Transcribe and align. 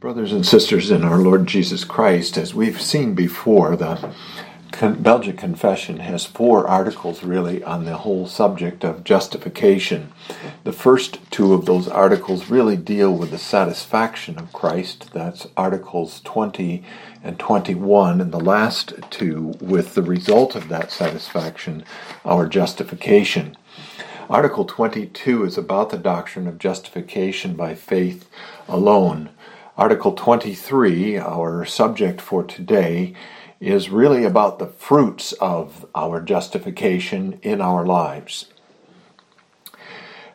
Brothers 0.00 0.32
and 0.32 0.46
sisters 0.46 0.90
in 0.90 1.04
our 1.04 1.18
Lord 1.18 1.46
Jesus 1.46 1.84
Christ, 1.84 2.38
as 2.38 2.54
we've 2.54 2.80
seen 2.80 3.14
before, 3.14 3.76
the 3.76 4.14
Belgic 4.98 5.36
Confession 5.36 5.98
has 5.98 6.24
four 6.24 6.66
articles 6.66 7.22
really 7.22 7.62
on 7.62 7.84
the 7.84 7.98
whole 7.98 8.26
subject 8.26 8.82
of 8.82 9.04
justification. 9.04 10.10
The 10.64 10.72
first 10.72 11.18
two 11.30 11.52
of 11.52 11.66
those 11.66 11.86
articles 11.86 12.48
really 12.48 12.78
deal 12.78 13.14
with 13.14 13.30
the 13.30 13.36
satisfaction 13.36 14.38
of 14.38 14.54
Christ. 14.54 15.10
That's 15.12 15.46
Articles 15.54 16.22
20 16.22 16.82
and 17.22 17.38
21, 17.38 18.22
and 18.22 18.32
the 18.32 18.40
last 18.40 18.94
two 19.10 19.52
with 19.60 19.94
the 19.94 20.02
result 20.02 20.56
of 20.56 20.68
that 20.70 20.90
satisfaction, 20.90 21.84
our 22.24 22.46
justification. 22.46 23.54
Article 24.30 24.64
22 24.64 25.44
is 25.44 25.58
about 25.58 25.90
the 25.90 25.98
doctrine 25.98 26.46
of 26.46 26.58
justification 26.58 27.54
by 27.54 27.74
faith 27.74 28.30
alone. 28.66 29.28
Article 29.80 30.12
23, 30.12 31.16
our 31.16 31.64
subject 31.64 32.20
for 32.20 32.44
today, 32.44 33.14
is 33.60 33.88
really 33.88 34.24
about 34.24 34.58
the 34.58 34.66
fruits 34.66 35.32
of 35.40 35.86
our 35.94 36.20
justification 36.20 37.40
in 37.40 37.62
our 37.62 37.86
lives. 37.86 38.44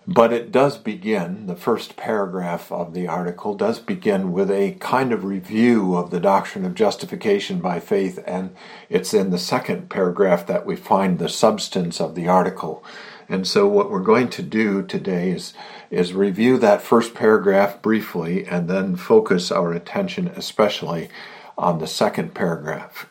But 0.07 0.33
it 0.33 0.51
does 0.51 0.79
begin, 0.79 1.45
the 1.45 1.55
first 1.55 1.95
paragraph 1.95 2.71
of 2.71 2.95
the 2.95 3.07
article 3.07 3.53
does 3.53 3.79
begin 3.79 4.31
with 4.31 4.49
a 4.49 4.77
kind 4.79 5.11
of 5.11 5.23
review 5.23 5.95
of 5.95 6.09
the 6.09 6.19
doctrine 6.19 6.65
of 6.65 6.73
justification 6.73 7.59
by 7.59 7.79
faith, 7.79 8.17
and 8.25 8.55
it's 8.89 9.13
in 9.13 9.29
the 9.29 9.37
second 9.37 9.91
paragraph 9.91 10.47
that 10.47 10.65
we 10.65 10.75
find 10.75 11.19
the 11.19 11.29
substance 11.29 12.01
of 12.01 12.15
the 12.15 12.27
article. 12.27 12.83
And 13.27 13.47
so, 13.47 13.67
what 13.67 13.89
we're 13.89 13.99
going 13.99 14.29
to 14.29 14.43
do 14.43 14.83
today 14.83 15.31
is, 15.31 15.53
is 15.89 16.13
review 16.13 16.57
that 16.59 16.81
first 16.81 17.13
paragraph 17.15 17.81
briefly 17.81 18.45
and 18.45 18.67
then 18.67 18.95
focus 18.95 19.51
our 19.51 19.73
attention 19.73 20.27
especially 20.35 21.09
on 21.57 21.79
the 21.79 21.87
second 21.87 22.33
paragraph. 22.33 23.07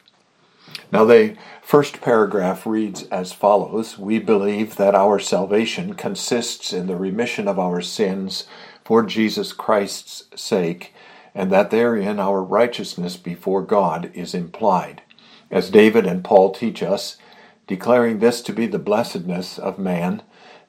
Now, 0.93 1.05
the 1.05 1.37
first 1.61 2.01
paragraph 2.01 2.67
reads 2.67 3.03
as 3.05 3.33
follows 3.33 3.99
We 3.99 4.21
believe 4.21 4.77
that 4.77 4.95
our 4.95 5.19
salvation 5.19 5.95
consists 5.95 6.73
in 6.73 6.87
the 6.87 6.97
remission 6.97 7.49
of 7.49 7.59
our 7.59 7.81
sins 7.81 8.47
for 8.85 9.03
Jesus 9.03 9.53
Christ's 9.53 10.25
sake, 10.41 10.95
and 11.35 11.51
that 11.51 11.71
therein 11.71 12.21
our 12.21 12.43
righteousness 12.43 13.17
before 13.17 13.63
God 13.63 14.11
is 14.15 14.35
implied. 14.35 15.03
As 15.51 15.71
David 15.71 16.07
and 16.07 16.23
Paul 16.23 16.53
teach 16.53 16.83
us, 16.83 17.17
declaring 17.67 18.19
this 18.19 18.41
to 18.43 18.53
be 18.53 18.67
the 18.67 18.79
blessedness 18.79 19.59
of 19.59 19.79
man, 19.79 20.23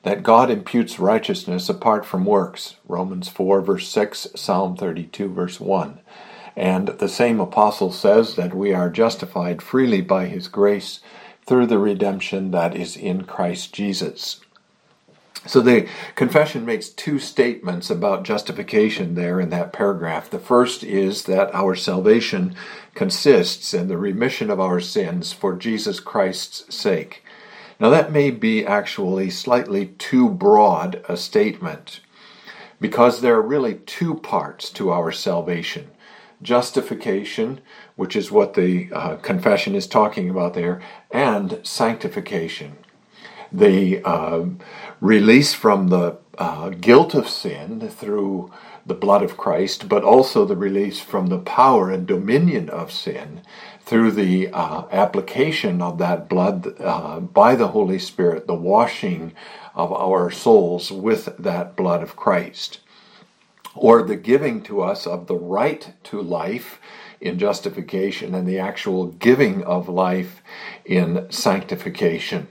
that 0.03 0.23
God 0.23 0.51
imputes 0.51 0.99
righteousness 0.99 1.67
apart 1.67 2.05
from 2.05 2.25
works. 2.25 2.75
Romans 2.87 3.27
4, 3.27 3.61
verse 3.61 3.87
6, 3.87 4.27
Psalm 4.35 4.77
32, 4.77 5.33
verse 5.33 5.59
1. 5.59 5.99
And 6.55 6.87
the 6.87 7.09
same 7.09 7.39
apostle 7.39 7.91
says 7.91 8.35
that 8.35 8.53
we 8.53 8.73
are 8.73 8.89
justified 8.89 9.61
freely 9.61 10.01
by 10.01 10.27
his 10.27 10.47
grace 10.47 10.99
through 11.45 11.67
the 11.67 11.79
redemption 11.79 12.51
that 12.51 12.75
is 12.75 12.95
in 12.95 13.23
Christ 13.23 13.73
Jesus. 13.73 14.39
So 15.47 15.61
the 15.61 15.87
confession 16.15 16.65
makes 16.65 16.89
two 16.89 17.19
statements 17.19 17.91
about 17.91 18.23
justification 18.23 19.13
there 19.13 19.39
in 19.39 19.49
that 19.49 19.73
paragraph. 19.73 20.29
The 20.29 20.39
first 20.39 20.83
is 20.83 21.23
that 21.25 21.53
our 21.53 21.75
salvation 21.75 22.55
consists 22.95 23.73
in 23.73 23.87
the 23.87 23.97
remission 23.97 24.49
of 24.49 24.59
our 24.59 24.79
sins 24.79 25.33
for 25.33 25.55
Jesus 25.55 25.99
Christ's 25.99 26.73
sake. 26.75 27.23
Now 27.79 27.89
that 27.89 28.11
may 28.11 28.31
be 28.31 28.65
actually 28.65 29.29
slightly 29.29 29.87
too 29.87 30.29
broad 30.29 31.03
a 31.07 31.15
statement 31.15 31.99
because 32.79 33.21
there 33.21 33.35
are 33.35 33.41
really 33.41 33.75
two 33.75 34.15
parts 34.15 34.69
to 34.71 34.91
our 34.91 35.11
salvation 35.11 35.91
justification, 36.41 37.61
which 37.95 38.15
is 38.15 38.29
what 38.29 38.55
the 38.55 38.89
uh, 38.91 39.15
confession 39.17 39.73
is 39.73 39.87
talking 39.87 40.29
about 40.29 40.53
there, 40.53 40.81
and 41.09 41.59
sanctification 41.63 42.77
the 43.51 44.03
uh, 44.03 44.45
release 45.01 45.53
from 45.53 45.87
the 45.87 46.17
uh, 46.37 46.69
guilt 46.69 47.13
of 47.13 47.29
sin 47.29 47.89
through 47.89 48.51
the 48.85 48.93
blood 48.93 49.23
of 49.23 49.37
Christ, 49.37 49.89
but 49.89 50.03
also 50.03 50.45
the 50.45 50.55
release 50.55 50.99
from 50.99 51.27
the 51.27 51.39
power 51.39 51.89
and 51.89 52.05
dominion 52.05 52.69
of 52.69 52.91
sin 52.91 53.41
through 53.81 54.11
the 54.11 54.49
uh, 54.49 54.85
application 54.91 55.81
of 55.81 55.97
that 55.97 56.27
blood 56.29 56.79
uh, 56.79 57.19
by 57.19 57.55
the 57.55 57.69
Holy 57.69 57.99
Spirit, 57.99 58.47
the 58.47 58.53
washing 58.53 59.33
of 59.73 59.91
our 59.91 60.29
souls 60.31 60.91
with 60.91 61.35
that 61.37 61.75
blood 61.75 62.01
of 62.01 62.15
Christ, 62.15 62.79
or 63.75 64.03
the 64.03 64.15
giving 64.15 64.61
to 64.63 64.81
us 64.81 65.05
of 65.05 65.27
the 65.27 65.35
right 65.35 65.93
to 66.05 66.21
life 66.21 66.79
in 67.21 67.39
justification 67.39 68.35
and 68.35 68.47
the 68.47 68.59
actual 68.59 69.07
giving 69.07 69.63
of 69.63 69.89
life 69.89 70.41
in 70.85 71.25
sanctification. 71.29 72.47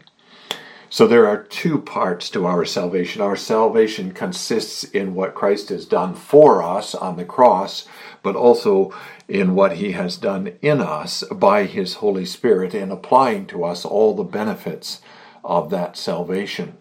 So 0.94 1.08
there 1.08 1.26
are 1.26 1.42
two 1.42 1.80
parts 1.80 2.30
to 2.30 2.46
our 2.46 2.64
salvation. 2.64 3.20
Our 3.20 3.34
salvation 3.34 4.12
consists 4.12 4.84
in 4.84 5.16
what 5.16 5.34
Christ 5.34 5.70
has 5.70 5.86
done 5.86 6.14
for 6.14 6.62
us 6.62 6.94
on 6.94 7.16
the 7.16 7.24
cross, 7.24 7.88
but 8.22 8.36
also 8.36 8.94
in 9.26 9.56
what 9.56 9.78
he 9.78 9.90
has 9.90 10.16
done 10.16 10.52
in 10.62 10.80
us 10.80 11.24
by 11.32 11.64
his 11.64 11.94
Holy 11.94 12.24
Spirit 12.24 12.76
in 12.76 12.92
applying 12.92 13.46
to 13.46 13.64
us 13.64 13.84
all 13.84 14.14
the 14.14 14.22
benefits 14.22 15.00
of 15.42 15.68
that 15.70 15.96
salvation. 15.96 16.78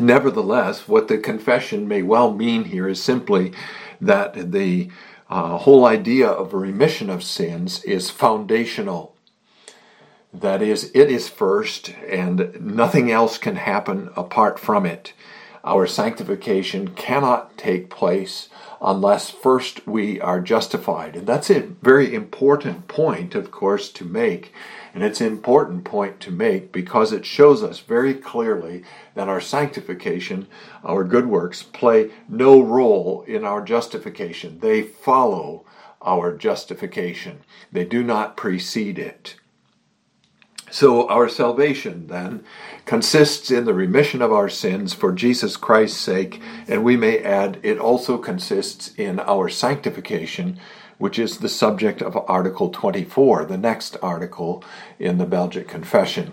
Nevertheless, 0.00 0.88
what 0.88 1.06
the 1.06 1.18
confession 1.18 1.86
may 1.86 2.02
well 2.02 2.34
mean 2.34 2.64
here 2.64 2.88
is 2.88 3.00
simply 3.00 3.52
that 4.00 4.50
the 4.50 4.90
uh, 5.30 5.58
whole 5.58 5.84
idea 5.84 6.26
of 6.26 6.52
remission 6.52 7.10
of 7.10 7.22
sins 7.22 7.80
is 7.84 8.10
foundational 8.10 9.14
that 10.32 10.62
is, 10.62 10.90
it 10.94 11.10
is 11.10 11.28
first, 11.28 11.90
and 12.06 12.56
nothing 12.60 13.10
else 13.10 13.38
can 13.38 13.56
happen 13.56 14.10
apart 14.16 14.58
from 14.58 14.84
it. 14.84 15.12
Our 15.64 15.86
sanctification 15.86 16.88
cannot 16.88 17.58
take 17.58 17.90
place 17.90 18.48
unless 18.80 19.30
first 19.30 19.86
we 19.86 20.20
are 20.20 20.40
justified. 20.40 21.16
And 21.16 21.26
that's 21.26 21.50
a 21.50 21.60
very 21.82 22.14
important 22.14 22.88
point, 22.88 23.34
of 23.34 23.50
course, 23.50 23.90
to 23.90 24.04
make. 24.04 24.52
And 24.94 25.02
it's 25.02 25.20
an 25.20 25.26
important 25.26 25.84
point 25.84 26.20
to 26.20 26.30
make 26.30 26.72
because 26.72 27.12
it 27.12 27.26
shows 27.26 27.62
us 27.62 27.80
very 27.80 28.14
clearly 28.14 28.84
that 29.14 29.28
our 29.28 29.40
sanctification, 29.40 30.46
our 30.84 31.04
good 31.04 31.26
works, 31.26 31.62
play 31.62 32.10
no 32.28 32.60
role 32.60 33.22
in 33.26 33.44
our 33.44 33.62
justification. 33.62 34.60
They 34.60 34.82
follow 34.82 35.64
our 36.00 36.36
justification, 36.36 37.40
they 37.72 37.84
do 37.84 38.04
not 38.04 38.36
precede 38.36 39.00
it. 39.00 39.34
So, 40.70 41.08
our 41.08 41.28
salvation 41.28 42.08
then 42.08 42.44
consists 42.84 43.50
in 43.50 43.64
the 43.64 43.74
remission 43.74 44.20
of 44.22 44.32
our 44.32 44.48
sins 44.48 44.92
for 44.92 45.12
Jesus 45.12 45.56
Christ's 45.56 46.00
sake, 46.00 46.40
and 46.66 46.84
we 46.84 46.96
may 46.96 47.18
add 47.18 47.58
it 47.62 47.78
also 47.78 48.18
consists 48.18 48.94
in 48.96 49.20
our 49.20 49.48
sanctification, 49.48 50.58
which 50.98 51.18
is 51.18 51.38
the 51.38 51.48
subject 51.48 52.02
of 52.02 52.16
Article 52.28 52.70
24, 52.70 53.44
the 53.44 53.56
next 53.56 53.96
article 54.02 54.62
in 54.98 55.18
the 55.18 55.26
Belgic 55.26 55.68
Confession. 55.68 56.32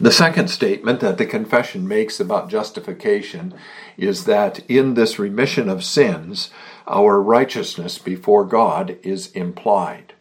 The 0.00 0.10
second 0.10 0.48
statement 0.48 0.98
that 1.00 1.18
the 1.18 1.26
confession 1.26 1.86
makes 1.86 2.18
about 2.18 2.50
justification 2.50 3.54
is 3.96 4.24
that 4.24 4.58
in 4.68 4.94
this 4.94 5.20
remission 5.20 5.68
of 5.68 5.84
sins, 5.84 6.50
our 6.88 7.22
righteousness 7.22 7.98
before 7.98 8.44
God 8.44 8.98
is 9.04 9.30
implied. 9.32 10.13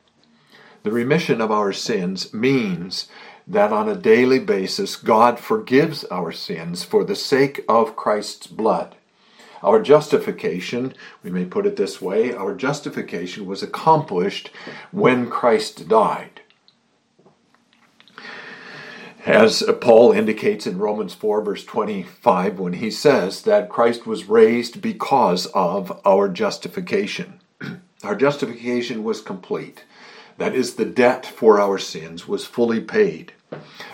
The 0.83 0.91
remission 0.91 1.39
of 1.39 1.49
our 1.49 1.71
sins 1.71 2.33
means 2.33 3.07
that 3.47 3.71
on 3.71 3.87
a 3.87 3.95
daily 3.95 4.39
basis 4.39 4.97
God 4.97 5.39
forgives 5.39 6.03
our 6.05 6.33
sins 6.33 6.83
for 6.83 7.05
the 7.05 7.15
sake 7.15 7.63
of 7.69 7.95
Christ's 7.95 8.47
blood. 8.47 8.95
Our 9.61 9.81
justification, 9.81 10.93
we 11.23 11.31
may 11.31 11.45
put 11.45 11.65
it 11.65 11.77
this 11.77 12.01
way, 12.01 12.33
our 12.33 12.53
justification 12.53 13.45
was 13.45 13.63
accomplished 13.63 14.51
when 14.91 15.29
Christ 15.29 15.87
died. 15.87 16.41
As 19.25 19.63
Paul 19.79 20.11
indicates 20.11 20.67
in 20.67 20.79
Romans 20.79 21.13
4, 21.13 21.41
verse 21.43 21.63
25, 21.63 22.59
when 22.59 22.73
he 22.73 22.91
says 22.91 23.43
that 23.43 23.69
Christ 23.69 24.05
was 24.05 24.27
raised 24.27 24.81
because 24.81 25.45
of 25.53 25.97
our 26.05 26.27
justification. 26.27 27.39
Our 28.03 28.15
justification 28.15 29.05
was 29.05 29.21
complete. 29.21 29.85
That 30.37 30.55
is, 30.55 30.75
the 30.75 30.85
debt 30.85 31.25
for 31.25 31.59
our 31.59 31.77
sins 31.77 32.27
was 32.27 32.45
fully 32.45 32.81
paid. 32.81 33.33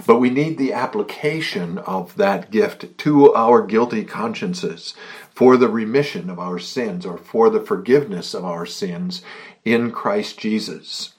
But 0.07 0.19
we 0.19 0.29
need 0.29 0.57
the 0.57 0.73
application 0.73 1.77
of 1.79 2.15
that 2.15 2.49
gift 2.49 2.97
to 2.99 3.33
our 3.33 3.65
guilty 3.65 4.05
consciences 4.05 4.93
for 5.33 5.57
the 5.57 5.69
remission 5.69 6.29
of 6.29 6.39
our 6.39 6.59
sins 6.59 7.05
or 7.05 7.17
for 7.17 7.49
the 7.49 7.61
forgiveness 7.61 8.33
of 8.33 8.45
our 8.45 8.65
sins 8.65 9.21
in 9.65 9.91
Christ 9.91 10.39
Jesus. 10.39 11.13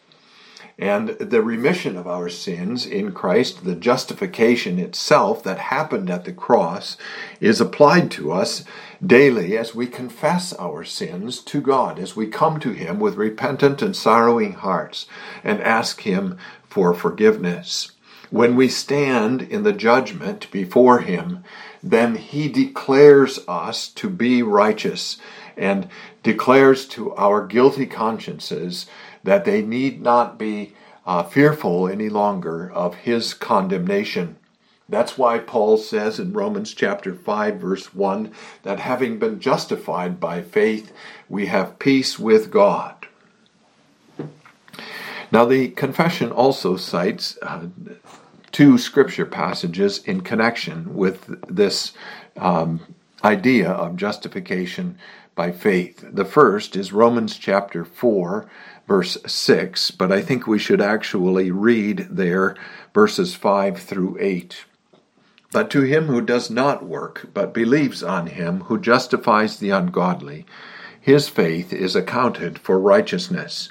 And 0.80 1.10
the 1.10 1.42
remission 1.42 1.94
of 1.98 2.06
our 2.06 2.30
sins 2.30 2.86
in 2.86 3.12
Christ, 3.12 3.64
the 3.64 3.74
justification 3.74 4.78
itself 4.78 5.42
that 5.42 5.58
happened 5.58 6.08
at 6.08 6.24
the 6.24 6.32
cross, 6.32 6.96
is 7.38 7.60
applied 7.60 8.10
to 8.12 8.32
us 8.32 8.64
daily 9.04 9.58
as 9.58 9.74
we 9.74 9.86
confess 9.86 10.54
our 10.54 10.82
sins 10.82 11.40
to 11.40 11.60
God, 11.60 11.98
as 11.98 12.16
we 12.16 12.28
come 12.28 12.58
to 12.60 12.70
Him 12.72 12.98
with 12.98 13.16
repentant 13.16 13.82
and 13.82 13.94
sorrowing 13.94 14.54
hearts 14.54 15.04
and 15.44 15.60
ask 15.60 16.00
Him 16.00 16.38
for 16.64 16.94
forgiveness. 16.94 17.92
When 18.30 18.56
we 18.56 18.68
stand 18.68 19.42
in 19.42 19.64
the 19.64 19.74
judgment 19.74 20.50
before 20.50 21.00
Him, 21.00 21.44
then 21.82 22.14
He 22.14 22.48
declares 22.48 23.38
us 23.46 23.86
to 23.88 24.08
be 24.08 24.42
righteous 24.42 25.18
and 25.58 25.88
declares 26.22 26.86
to 26.86 27.14
our 27.16 27.46
guilty 27.46 27.84
consciences 27.84 28.86
that 29.22 29.44
they 29.44 29.62
need 29.62 30.02
not 30.02 30.38
be 30.38 30.74
uh, 31.06 31.22
fearful 31.22 31.88
any 31.88 32.08
longer 32.08 32.70
of 32.72 32.94
his 32.96 33.34
condemnation. 33.34 34.36
That's 34.88 35.16
why 35.16 35.38
Paul 35.38 35.76
says 35.76 36.18
in 36.18 36.32
Romans 36.32 36.74
chapter 36.74 37.14
5 37.14 37.56
verse 37.56 37.94
1 37.94 38.32
that 38.64 38.80
having 38.80 39.18
been 39.18 39.40
justified 39.40 40.18
by 40.18 40.42
faith 40.42 40.92
we 41.28 41.46
have 41.46 41.78
peace 41.78 42.18
with 42.18 42.50
God. 42.50 43.06
Now 45.32 45.44
the 45.44 45.68
confession 45.68 46.32
also 46.32 46.76
cites 46.76 47.38
uh, 47.40 47.66
two 48.50 48.78
scripture 48.78 49.26
passages 49.26 49.98
in 49.98 50.22
connection 50.22 50.94
with 50.96 51.40
this 51.48 51.92
um, 52.36 52.80
idea 53.22 53.70
of 53.70 53.96
justification 53.96 54.98
by 55.36 55.52
faith. 55.52 56.04
The 56.12 56.24
first 56.24 56.74
is 56.74 56.92
Romans 56.92 57.38
chapter 57.38 57.84
4, 57.84 58.50
verse 58.90 59.16
6, 59.24 59.92
but 59.92 60.10
I 60.10 60.20
think 60.20 60.48
we 60.48 60.58
should 60.58 60.80
actually 60.80 61.52
read 61.52 62.08
there 62.10 62.56
verses 62.92 63.36
5 63.36 63.78
through 63.78 64.18
8. 64.18 64.64
But 65.52 65.70
to 65.70 65.82
him 65.82 66.06
who 66.06 66.20
does 66.20 66.50
not 66.50 66.84
work, 66.84 67.28
but 67.32 67.54
believes 67.54 68.02
on 68.02 68.26
him 68.26 68.62
who 68.62 68.80
justifies 68.80 69.58
the 69.58 69.70
ungodly, 69.70 70.44
his 71.00 71.28
faith 71.28 71.72
is 71.72 71.94
accounted 71.94 72.58
for 72.58 72.80
righteousness. 72.80 73.70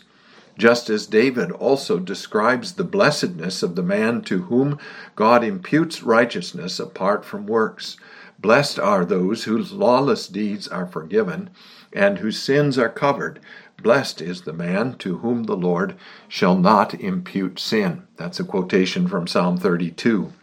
Just 0.57 0.89
as 0.89 1.05
David 1.05 1.51
also 1.51 1.99
describes 1.99 2.71
the 2.71 2.85
blessedness 2.85 3.61
of 3.61 3.75
the 3.75 3.83
man 3.83 4.21
to 4.21 4.43
whom 4.43 4.79
God 5.17 5.43
imputes 5.43 6.01
righteousness 6.01 6.79
apart 6.79 7.25
from 7.25 7.45
works. 7.45 7.97
Blessed 8.39 8.79
are 8.79 9.03
those 9.03 9.43
whose 9.43 9.73
lawless 9.73 10.29
deeds 10.29 10.65
are 10.69 10.87
forgiven 10.87 11.49
and 11.91 12.19
whose 12.19 12.41
sins 12.41 12.77
are 12.77 12.87
covered. 12.87 13.41
Blessed 13.81 14.21
is 14.21 14.41
the 14.41 14.53
man 14.53 14.95
to 14.99 15.19
whom 15.19 15.43
the 15.43 15.55
Lord 15.55 15.95
shall 16.27 16.57
not 16.57 16.93
impute 16.93 17.59
sin. 17.59 18.07
That's 18.17 18.39
a 18.39 18.43
quotation 18.43 19.07
from 19.07 19.27
Psalm 19.27 19.57
32. 19.57 20.33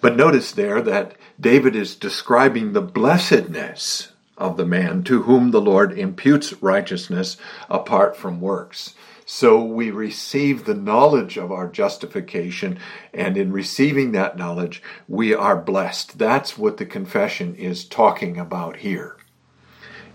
But 0.00 0.16
notice 0.16 0.52
there 0.52 0.80
that 0.82 1.14
David 1.38 1.76
is 1.76 1.94
describing 1.94 2.72
the 2.72 2.82
blessedness 2.82 4.12
of 4.36 4.56
the 4.56 4.66
man 4.66 5.02
to 5.04 5.22
whom 5.22 5.50
the 5.50 5.60
Lord 5.60 5.98
imputes 5.98 6.62
righteousness 6.62 7.36
apart 7.68 8.16
from 8.16 8.40
works. 8.40 8.94
So 9.26 9.62
we 9.62 9.90
receive 9.90 10.64
the 10.64 10.74
knowledge 10.74 11.36
of 11.36 11.52
our 11.52 11.68
justification, 11.68 12.80
and 13.14 13.36
in 13.36 13.52
receiving 13.52 14.12
that 14.12 14.36
knowledge, 14.36 14.82
we 15.06 15.34
are 15.34 15.56
blessed. 15.56 16.18
That's 16.18 16.58
what 16.58 16.78
the 16.78 16.86
confession 16.86 17.54
is 17.54 17.84
talking 17.84 18.38
about 18.38 18.78
here. 18.78 19.16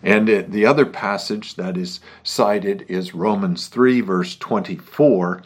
And 0.04 0.52
the 0.52 0.66
other 0.66 0.86
passage 0.86 1.56
that 1.56 1.78
is 1.78 2.00
cited 2.24 2.86
is 2.88 3.16
Romans 3.16 3.68
3, 3.68 4.02
verse 4.02 4.36
24, 4.36 5.42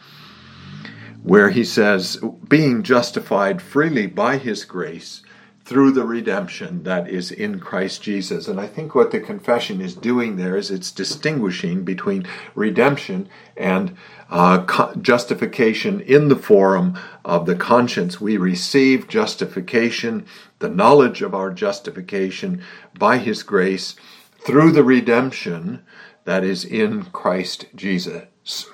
where 1.22 1.50
he 1.50 1.64
says, 1.64 2.18
Being 2.48 2.82
justified 2.82 3.62
freely 3.62 4.06
by 4.06 4.38
his 4.38 4.64
grace 4.64 5.22
through 5.70 5.92
the 5.92 6.04
redemption 6.04 6.82
that 6.82 7.08
is 7.08 7.30
in 7.30 7.60
Christ 7.60 8.02
Jesus. 8.02 8.48
And 8.48 8.58
I 8.58 8.66
think 8.66 8.94
what 8.94 9.12
the 9.12 9.20
confession 9.20 9.80
is 9.80 9.94
doing 9.94 10.34
there 10.34 10.56
is 10.56 10.68
it's 10.68 10.90
distinguishing 10.90 11.84
between 11.84 12.26
redemption 12.56 13.28
and 13.56 13.96
uh, 14.30 14.64
co- 14.64 14.94
justification 14.96 16.00
in 16.00 16.26
the 16.26 16.34
forum 16.34 16.98
of 17.24 17.46
the 17.46 17.54
conscience. 17.54 18.20
We 18.20 18.36
receive 18.36 19.06
justification, 19.06 20.26
the 20.58 20.68
knowledge 20.68 21.22
of 21.22 21.36
our 21.36 21.52
justification 21.52 22.62
by 22.98 23.18
His 23.18 23.44
grace 23.44 23.94
through 24.40 24.72
the 24.72 24.84
redemption 24.84 25.82
that 26.24 26.44
is 26.44 26.64
in 26.64 27.04
Christ 27.04 27.66
Jesus. 27.74 28.66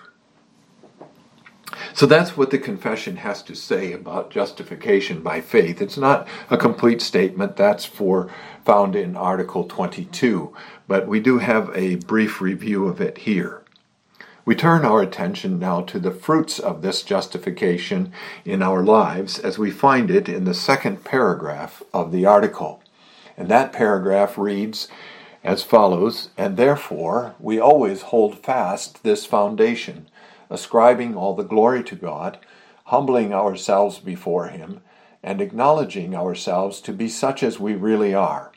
So 1.94 2.06
that's 2.06 2.36
what 2.36 2.50
the 2.50 2.58
confession 2.58 3.16
has 3.16 3.42
to 3.44 3.54
say 3.54 3.92
about 3.92 4.30
justification 4.30 5.22
by 5.22 5.40
faith. 5.40 5.80
It's 5.80 5.96
not 5.96 6.28
a 6.50 6.58
complete 6.58 7.00
statement, 7.00 7.56
that's 7.56 7.84
for 7.84 8.30
found 8.64 8.94
in 8.94 9.16
Article 9.16 9.64
22, 9.64 10.54
but 10.86 11.08
we 11.08 11.20
do 11.20 11.38
have 11.38 11.70
a 11.74 11.96
brief 11.96 12.40
review 12.40 12.86
of 12.86 13.00
it 13.00 13.18
here. 13.18 13.62
We 14.44 14.54
turn 14.54 14.84
our 14.84 15.02
attention 15.02 15.58
now 15.58 15.82
to 15.82 15.98
the 15.98 16.10
fruits 16.10 16.58
of 16.58 16.82
this 16.82 17.02
justification 17.02 18.12
in 18.44 18.62
our 18.62 18.82
lives 18.82 19.38
as 19.38 19.58
we 19.58 19.70
find 19.70 20.10
it 20.10 20.28
in 20.28 20.44
the 20.44 20.54
second 20.54 21.02
paragraph 21.02 21.82
of 21.92 22.12
the 22.12 22.26
article. 22.26 22.82
And 23.36 23.48
that 23.48 23.72
paragraph 23.72 24.38
reads 24.38 24.88
as 25.46 25.62
follows 25.62 26.30
And 26.36 26.56
therefore 26.56 27.34
we 27.38 27.58
always 27.58 28.02
hold 28.02 28.38
fast 28.38 29.02
this 29.02 29.24
foundation 29.24 30.08
ascribing 30.50 31.16
all 31.16 31.34
the 31.34 31.42
glory 31.42 31.82
to 31.84 31.96
God, 31.96 32.38
humbling 32.84 33.32
ourselves 33.32 33.98
before 33.98 34.48
Him, 34.48 34.80
and 35.22 35.40
acknowledging 35.40 36.14
ourselves 36.14 36.80
to 36.82 36.92
be 36.92 37.08
such 37.08 37.42
as 37.42 37.58
we 37.58 37.74
really 37.74 38.14
are, 38.14 38.52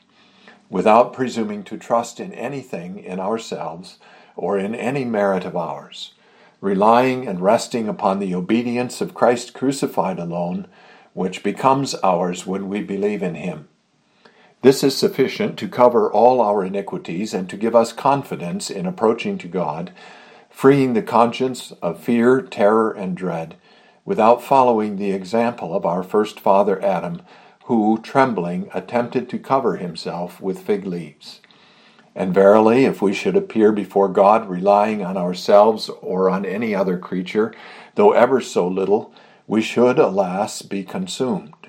without 0.68 1.12
presuming 1.12 1.64
to 1.64 1.76
trust 1.76 2.20
in 2.20 2.32
anything 2.32 2.98
in 2.98 3.18
ourselves 3.18 3.98
or 4.36 4.58
in 4.58 4.74
any 4.74 5.04
merit 5.04 5.44
of 5.44 5.56
ours, 5.56 6.14
relying 6.60 7.26
and 7.26 7.40
resting 7.40 7.88
upon 7.88 8.18
the 8.20 8.34
obedience 8.34 9.00
of 9.00 9.14
Christ 9.14 9.52
crucified 9.52 10.18
alone, 10.18 10.68
which 11.12 11.42
becomes 11.42 11.94
ours 11.96 12.46
when 12.46 12.68
we 12.68 12.82
believe 12.82 13.22
in 13.22 13.34
Him. 13.34 13.69
This 14.62 14.84
is 14.84 14.96
sufficient 14.96 15.58
to 15.58 15.68
cover 15.68 16.12
all 16.12 16.40
our 16.40 16.62
iniquities 16.64 17.32
and 17.32 17.48
to 17.48 17.56
give 17.56 17.74
us 17.74 17.92
confidence 17.92 18.68
in 18.70 18.86
approaching 18.86 19.38
to 19.38 19.48
God 19.48 19.92
freeing 20.50 20.92
the 20.92 21.02
conscience 21.02 21.72
of 21.80 22.02
fear, 22.02 22.42
terror, 22.42 22.90
and 22.90 23.16
dread, 23.16 23.56
without 24.04 24.42
following 24.42 24.96
the 24.96 25.12
example 25.12 25.74
of 25.74 25.86
our 25.86 26.02
first 26.02 26.38
father 26.38 26.82
Adam, 26.84 27.22
who, 27.64 27.98
trembling, 28.02 28.68
attempted 28.74 29.30
to 29.30 29.38
cover 29.38 29.76
himself 29.76 30.40
with 30.40 30.60
fig 30.60 30.84
leaves. 30.84 31.40
And 32.14 32.34
verily, 32.34 32.84
if 32.84 33.00
we 33.00 33.14
should 33.14 33.36
appear 33.36 33.72
before 33.72 34.08
God 34.08 34.50
relying 34.50 35.02
on 35.02 35.16
ourselves 35.16 35.88
or 36.02 36.28
on 36.28 36.44
any 36.44 36.74
other 36.74 36.98
creature, 36.98 37.54
though 37.94 38.12
ever 38.12 38.40
so 38.40 38.66
little, 38.66 39.14
we 39.46 39.62
should, 39.62 39.98
alas, 39.98 40.60
be 40.60 40.82
consumed. 40.82 41.59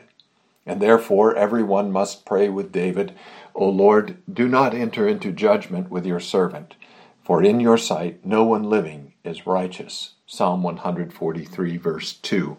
And 0.65 0.81
therefore 0.81 1.35
every 1.35 1.63
one 1.63 1.91
must 1.91 2.25
pray 2.25 2.49
with 2.49 2.71
David, 2.71 3.13
O 3.55 3.67
Lord, 3.67 4.17
do 4.31 4.47
not 4.47 4.73
enter 4.73 5.07
into 5.07 5.31
judgment 5.31 5.89
with 5.89 6.05
your 6.05 6.19
servant. 6.19 6.75
For 7.23 7.43
in 7.43 7.59
your 7.59 7.77
sight 7.77 8.25
no 8.25 8.43
one 8.43 8.63
living 8.63 9.13
is 9.23 9.47
righteous. 9.47 10.13
Psalm 10.25 10.63
143, 10.63 11.77
verse 11.77 12.13
2. 12.13 12.57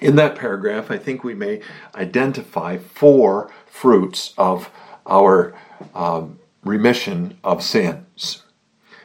In 0.00 0.16
that 0.16 0.36
paragraph, 0.36 0.90
I 0.90 0.98
think 0.98 1.24
we 1.24 1.34
may 1.34 1.60
identify 1.94 2.78
four 2.78 3.50
fruits 3.66 4.32
of 4.38 4.70
our 5.06 5.54
um, 5.94 6.38
remission 6.64 7.38
of 7.42 7.62
sins. 7.62 8.44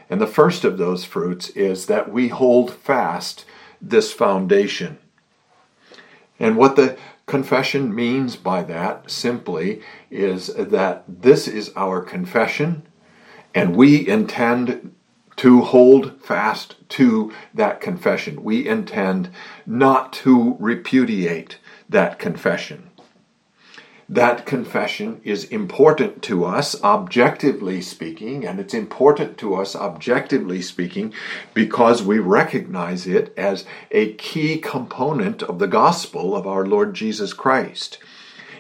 And 0.10 0.22
the 0.22 0.28
first 0.28 0.64
of 0.64 0.78
those 0.78 1.06
fruits 1.06 1.50
is 1.50 1.88
that 1.88 2.12
we 2.12 2.28
hold 2.28 2.74
fast 2.74 3.46
this 3.82 4.14
foundation. 4.14 5.00
And 6.40 6.58
what 6.58 6.76
the 6.76 6.98
confession 7.26 7.94
means 7.94 8.36
by 8.36 8.64
that 8.64 9.10
simply 9.10 9.82
is 10.12 10.48
that 10.56 11.04
this 11.08 11.48
is 11.48 11.72
our 11.76 12.02
confession 12.02 12.84
and 13.56 13.76
we 13.76 14.08
intend 14.08 14.94
to 15.36 15.62
hold 15.62 16.22
fast 16.22 16.76
to 16.90 17.34
that 17.54 17.82
confession. 17.82 18.44
We 18.44 18.68
intend 18.68 19.30
not 19.66 20.14
to 20.14 20.56
repudiate 20.60 21.58
that 21.90 22.20
confession. 22.20 22.90
That 24.10 24.46
confession 24.46 25.22
is 25.24 25.46
important 25.46 26.22
to 26.24 26.44
us, 26.44 26.82
objectively 26.84 27.82
speaking, 27.82 28.46
and 28.46 28.60
it's 28.60 28.74
important 28.74 29.38
to 29.40 29.56
us, 29.56 29.76
objectively 29.76 30.62
speaking, 30.62 31.14
because 31.54 32.04
we 32.04 32.20
recognize 32.20 33.08
it 33.08 33.34
as 33.38 33.66
a 33.92 34.14
key 34.14 34.58
component 34.58 35.42
of 35.42 35.60
the 35.60 35.68
gospel 35.68 36.36
of 36.36 36.46
our 36.46 36.66
Lord 36.66 36.94
Jesus 36.94 37.34
Christ. 37.34 37.98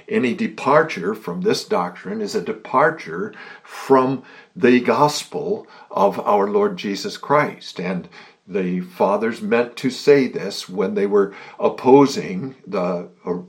Any 0.07 0.33
departure 0.33 1.13
from 1.13 1.41
this 1.41 1.63
doctrine 1.65 2.21
is 2.21 2.35
a 2.35 2.41
departure 2.41 3.33
from 3.63 4.23
the 4.55 4.79
gospel 4.79 5.67
of 5.89 6.19
our 6.19 6.49
Lord 6.49 6.77
Jesus 6.77 7.17
Christ. 7.17 7.79
And 7.79 8.07
the 8.45 8.81
fathers 8.81 9.41
meant 9.41 9.77
to 9.77 9.89
say 9.89 10.27
this 10.27 10.67
when 10.67 10.95
they 10.95 11.05
were 11.05 11.33
opposing 11.59 12.55
the 12.67 13.07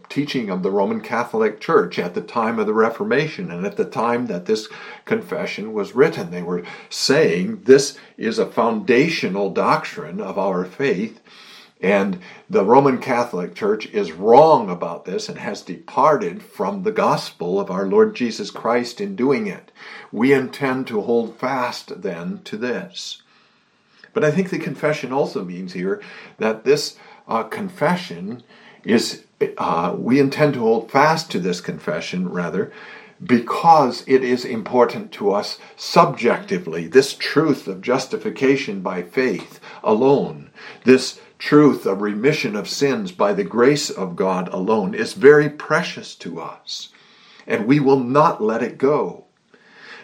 teaching 0.09 0.51
of 0.51 0.63
the 0.63 0.71
Roman 0.71 1.01
Catholic 1.01 1.61
Church 1.61 1.99
at 1.99 2.15
the 2.15 2.21
time 2.21 2.61
of 2.61 2.67
the 2.67 2.75
Reformation 2.75 3.51
and 3.51 3.67
at 3.67 3.77
the 3.77 3.85
time 3.85 4.27
that 4.27 4.47
this 4.47 4.69
confession 5.05 5.73
was 5.73 5.97
written. 5.97 6.31
They 6.31 6.43
were 6.43 6.63
saying 6.89 7.63
this 7.63 7.99
is 8.17 8.39
a 8.39 8.47
foundational 8.47 9.51
doctrine 9.51 10.21
of 10.21 10.39
our 10.39 10.65
faith. 10.65 11.21
And 11.81 12.21
the 12.49 12.65
Roman 12.65 12.99
Catholic 12.99 13.55
Church 13.57 13.87
is 13.87 14.13
wrong 14.13 14.71
about 14.71 15.07
this 15.07 15.29
and 15.29 15.39
has 15.39 15.61
departed 15.61 16.41
from 16.41 16.85
the 16.85 16.93
gospel 16.93 17.59
of 17.59 17.69
our 17.69 17.85
Lord 17.85 18.15
Jesus 18.15 18.53
Christ 18.53 19.01
in 19.01 19.17
doing 19.17 19.49
it. 19.49 19.73
We 20.13 20.33
intend 20.33 20.87
to 20.87 21.03
hold 21.03 21.37
fast 21.37 22.01
then 22.01 22.43
to 22.45 22.57
this. 22.57 23.23
But 24.15 24.25
I 24.25 24.31
think 24.31 24.49
the 24.49 24.59
confession 24.59 25.13
also 25.13 25.45
means 25.45 25.75
here 25.75 26.01
that 26.39 26.65
this 26.65 26.97
uh, 27.29 27.43
confession 27.43 28.43
is, 28.85 29.25
uh, 29.59 29.95
we 29.99 30.19
intend 30.19 30.55
to 30.55 30.61
hold 30.61 30.91
fast 30.91 31.31
to 31.33 31.41
this 31.41 31.61
confession, 31.61 32.29
rather, 32.29 32.73
because 33.23 34.05
it 34.07 34.23
is 34.23 34.45
important 34.45 35.13
to 35.13 35.33
us 35.33 35.59
subjectively. 35.77 36.87
This 36.87 37.15
truth 37.15 37.67
of 37.67 37.81
justification 37.81 38.81
by 38.81 39.03
faith 39.03 39.61
alone, 39.83 40.51
this 40.85 41.21
truth 41.39 41.85
of 41.87 42.01
remission 42.01 42.55
of 42.57 42.69
sins 42.69 43.13
by 43.13 43.33
the 43.33 43.45
grace 43.45 43.91
of 43.91 44.17
God 44.17 44.49
alone, 44.53 44.95
is 44.95 45.15
very 45.15 45.51
precious 45.51 46.15
to 46.17 46.41
us. 46.41 46.91
And 47.47 47.67
we 47.67 47.81
will 47.81 48.01
not 48.01 48.43
let 48.43 48.63
it 48.63 48.79
go. 48.79 49.25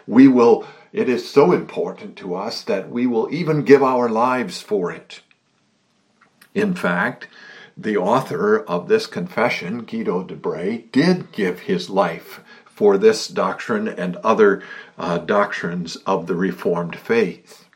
We 0.07 0.29
will 0.29 0.67
it 0.93 1.09
is 1.09 1.31
so 1.31 1.53
important 1.53 2.17
to 2.17 2.35
us 2.35 2.63
that 2.63 2.91
we 2.91 3.07
will 3.07 3.33
even 3.33 3.63
give 3.63 3.83
our 3.83 4.09
lives 4.09 4.61
for 4.61 4.91
it. 4.91 5.21
In 6.55 6.75
fact, 6.75 7.29
the 7.77 7.97
author 7.97 8.59
of 8.59 8.89
this 8.89 9.07
confession, 9.07 9.85
Guido 9.85 10.23
de 10.23 10.37
Brès, 10.37 10.91
did 10.93 11.33
give 11.33 11.61
his 11.61 11.89
life 11.89 12.41
for 12.67 12.99
this 12.99 13.29
doctrine 13.29 13.89
and 13.89 14.17
other 14.17 14.63
uh, 14.99 15.19
doctrines 15.19 15.97
of 16.07 16.27
the 16.27 16.35
Reformed 16.35 16.97
faith. 16.97 17.67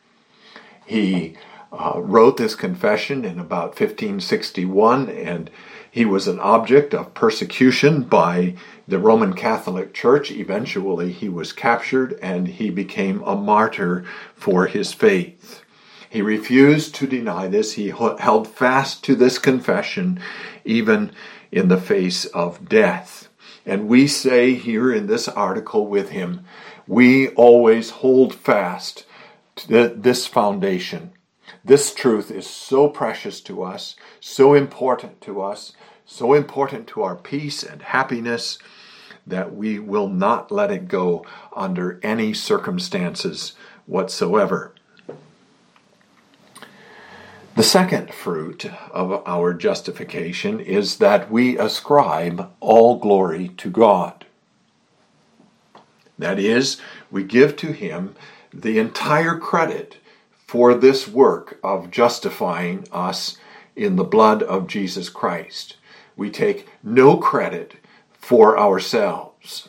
He 0.85 1.37
uh, 1.73 2.01
wrote 2.01 2.37
this 2.37 2.55
confession 2.55 3.25
in 3.25 3.39
about 3.39 3.79
1561, 3.79 5.09
and 5.09 5.51
he 5.95 6.05
was 6.05 6.27
an 6.27 6.41
object 6.41 6.93
of 6.93 7.15
persecution 7.15 8.03
by 8.03 8.57
the 8.89 8.99
Roman 8.99 9.33
Catholic 9.33 9.95
Church. 9.95 10.33
Eventually, 10.33 11.13
he 11.13 11.29
was 11.29 11.53
captured 11.53 12.19
and 12.21 12.49
he 12.49 12.69
became 12.69 13.23
a 13.23 13.37
martyr 13.37 14.05
for 14.35 14.67
his 14.67 14.93
faith. 14.93 15.63
He 16.11 16.21
refused 16.21 16.97
to 16.97 17.07
deny 17.07 17.47
this. 17.47 17.75
He 17.75 17.91
held 17.91 18.49
fast 18.49 19.05
to 19.05 19.15
this 19.15 19.39
confession, 19.39 20.19
even 20.65 21.13
in 21.53 21.69
the 21.69 21.81
face 21.81 22.25
of 22.25 22.69
death. 22.69 23.29
And 23.65 23.87
we 23.87 24.09
say 24.09 24.55
here 24.55 24.93
in 24.93 25.07
this 25.07 25.29
article 25.29 25.87
with 25.87 26.09
him, 26.09 26.45
we 26.89 27.29
always 27.29 27.91
hold 27.91 28.35
fast 28.35 29.07
to 29.55 29.91
this 29.91 30.27
foundation. 30.27 31.13
This 31.65 31.95
truth 31.95 32.33
is 32.33 32.49
so 32.51 32.89
precious 32.89 33.41
to 33.43 33.63
us, 33.63 33.95
so 34.27 34.55
important 34.55 35.21
to 35.21 35.43
us, 35.43 35.75
so 36.07 36.33
important 36.33 36.87
to 36.87 37.03
our 37.03 37.15
peace 37.15 37.63
and 37.63 37.83
happiness 37.83 38.57
that 39.27 39.55
we 39.55 39.79
will 39.79 40.09
not 40.09 40.51
let 40.51 40.71
it 40.71 40.89
go 40.89 41.27
under 41.55 42.01
any 42.03 42.33
circumstances 42.33 43.53
whatsoever. 43.85 44.75
The 47.55 47.63
second 47.63 48.15
fruit 48.15 48.65
of 48.93 49.23
our 49.27 49.53
justification 49.53 50.59
is 50.59 50.97
that 50.97 51.31
we 51.31 51.59
ascribe 51.59 52.51
all 52.61 52.97
glory 52.97 53.49
to 53.59 53.69
God. 53.69 54.25
That 56.19 56.39
is, 56.39 56.81
we 57.11 57.25
give 57.25 57.57
to 57.59 57.73
Him 57.73 58.17
the 58.55 58.79
entire 58.79 59.37
credit 59.37 59.99
for 60.47 60.73
this 60.73 61.07
work 61.07 61.59
of 61.63 61.91
justifying 61.91 62.89
us 62.91 63.37
in 63.77 63.97
the 63.97 64.05
blood 64.05 64.43
of 64.43 64.67
Jesus 64.67 65.09
Christ. 65.09 65.77
We 66.17 66.31
take 66.31 66.69
no 66.83 67.17
credit 67.17 67.75
for 68.13 68.59
ourselves. 68.59 69.69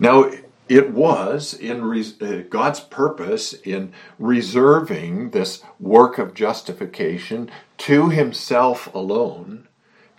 Now, 0.00 0.30
it 0.68 0.90
was 0.90 1.54
in 1.54 1.82
uh, 2.20 2.42
God's 2.50 2.80
purpose 2.80 3.54
in 3.54 3.92
reserving 4.18 5.30
this 5.30 5.62
work 5.80 6.18
of 6.18 6.34
justification 6.34 7.50
to 7.78 8.10
Himself 8.10 8.92
alone, 8.94 9.66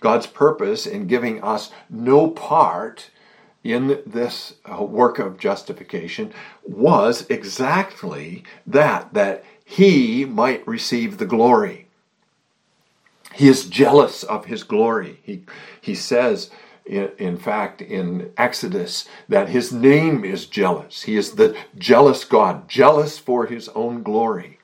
God's 0.00 0.26
purpose 0.26 0.86
in 0.86 1.06
giving 1.06 1.42
us 1.42 1.70
no 1.88 2.28
part 2.28 3.10
in 3.62 4.02
this 4.06 4.54
uh, 4.64 4.82
work 4.82 5.18
of 5.18 5.38
justification 5.38 6.32
was 6.62 7.26
exactly 7.28 8.42
that, 8.66 9.12
that 9.12 9.44
He 9.64 10.24
might 10.24 10.66
receive 10.66 11.18
the 11.18 11.26
glory. 11.26 11.79
He 13.34 13.48
is 13.48 13.68
jealous 13.68 14.22
of 14.22 14.46
his 14.46 14.62
glory. 14.62 15.20
He, 15.22 15.44
he 15.80 15.94
says, 15.94 16.50
in, 16.84 17.10
in 17.18 17.36
fact, 17.36 17.80
in 17.80 18.32
Exodus, 18.36 19.06
that 19.28 19.48
his 19.48 19.72
name 19.72 20.24
is 20.24 20.46
jealous. 20.46 21.02
He 21.02 21.16
is 21.16 21.32
the 21.32 21.56
jealous 21.78 22.24
God, 22.24 22.68
jealous 22.68 23.18
for 23.18 23.46
his 23.46 23.68
own 23.70 24.02
glory. 24.02 24.58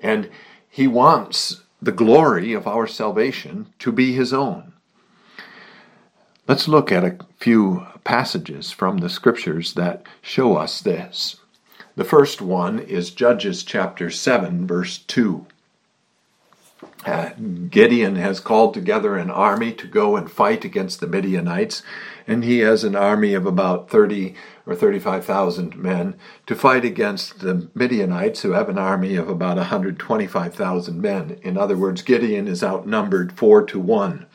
And 0.00 0.30
he 0.68 0.86
wants 0.86 1.62
the 1.80 1.92
glory 1.92 2.52
of 2.52 2.66
our 2.66 2.86
salvation 2.86 3.72
to 3.80 3.92
be 3.92 4.12
his 4.12 4.32
own. 4.32 4.72
Let's 6.48 6.68
look 6.68 6.92
at 6.92 7.04
a 7.04 7.18
few 7.38 7.86
passages 8.04 8.70
from 8.70 8.98
the 8.98 9.10
scriptures 9.10 9.74
that 9.74 10.04
show 10.22 10.56
us 10.56 10.80
this. 10.80 11.40
The 11.96 12.04
first 12.04 12.40
one 12.40 12.78
is 12.78 13.10
Judges 13.10 13.64
chapter 13.64 14.10
7, 14.10 14.66
verse 14.66 14.98
2. 14.98 15.46
Uh, 17.04 17.30
Gideon 17.70 18.16
has 18.16 18.40
called 18.40 18.74
together 18.74 19.16
an 19.16 19.30
army 19.30 19.72
to 19.72 19.86
go 19.86 20.16
and 20.16 20.30
fight 20.30 20.64
against 20.64 20.98
the 20.98 21.06
Midianites, 21.06 21.82
and 22.26 22.42
he 22.42 22.60
has 22.60 22.82
an 22.82 22.96
army 22.96 23.34
of 23.34 23.46
about 23.46 23.90
30 23.90 24.34
or 24.66 24.74
35,000 24.74 25.76
men 25.76 26.16
to 26.46 26.56
fight 26.56 26.84
against 26.84 27.40
the 27.40 27.68
Midianites, 27.74 28.42
who 28.42 28.52
have 28.52 28.68
an 28.68 28.78
army 28.78 29.14
of 29.14 29.28
about 29.28 29.56
125,000 29.56 31.00
men. 31.00 31.38
In 31.42 31.56
other 31.56 31.76
words, 31.76 32.02
Gideon 32.02 32.48
is 32.48 32.64
outnumbered 32.64 33.32
four 33.32 33.62
to 33.66 33.78
one. 33.78 34.26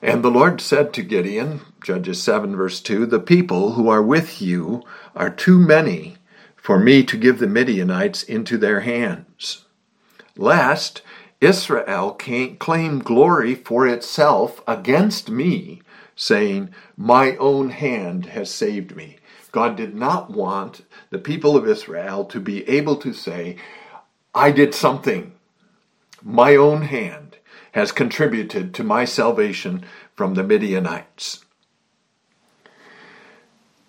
And 0.00 0.24
the 0.24 0.30
Lord 0.30 0.60
said 0.60 0.92
to 0.94 1.02
Gideon, 1.02 1.60
Judges 1.84 2.22
7, 2.22 2.56
verse 2.56 2.80
2, 2.80 3.06
The 3.06 3.20
people 3.20 3.72
who 3.72 3.88
are 3.88 4.02
with 4.02 4.40
you 4.40 4.82
are 5.14 5.30
too 5.30 5.58
many 5.58 6.16
for 6.56 6.78
me 6.78 7.04
to 7.04 7.16
give 7.16 7.38
the 7.38 7.46
Midianites 7.46 8.22
into 8.22 8.56
their 8.56 8.80
hands. 8.80 9.64
Lest 10.36 11.02
Israel 11.42 12.12
can't 12.12 12.60
claim 12.60 13.00
glory 13.00 13.56
for 13.56 13.84
itself 13.84 14.62
against 14.68 15.28
me, 15.28 15.82
saying, 16.14 16.72
My 16.96 17.34
own 17.36 17.70
hand 17.70 18.26
has 18.26 18.48
saved 18.48 18.94
me. 18.94 19.16
God 19.50 19.76
did 19.76 19.92
not 19.92 20.30
want 20.30 20.82
the 21.10 21.18
people 21.18 21.56
of 21.56 21.66
Israel 21.66 22.24
to 22.26 22.38
be 22.38 22.66
able 22.68 22.94
to 22.98 23.12
say, 23.12 23.56
I 24.32 24.52
did 24.52 24.72
something. 24.72 25.32
My 26.22 26.54
own 26.54 26.82
hand 26.82 27.38
has 27.72 27.90
contributed 27.90 28.72
to 28.74 28.84
my 28.84 29.04
salvation 29.04 29.84
from 30.14 30.34
the 30.34 30.44
Midianites. 30.44 31.44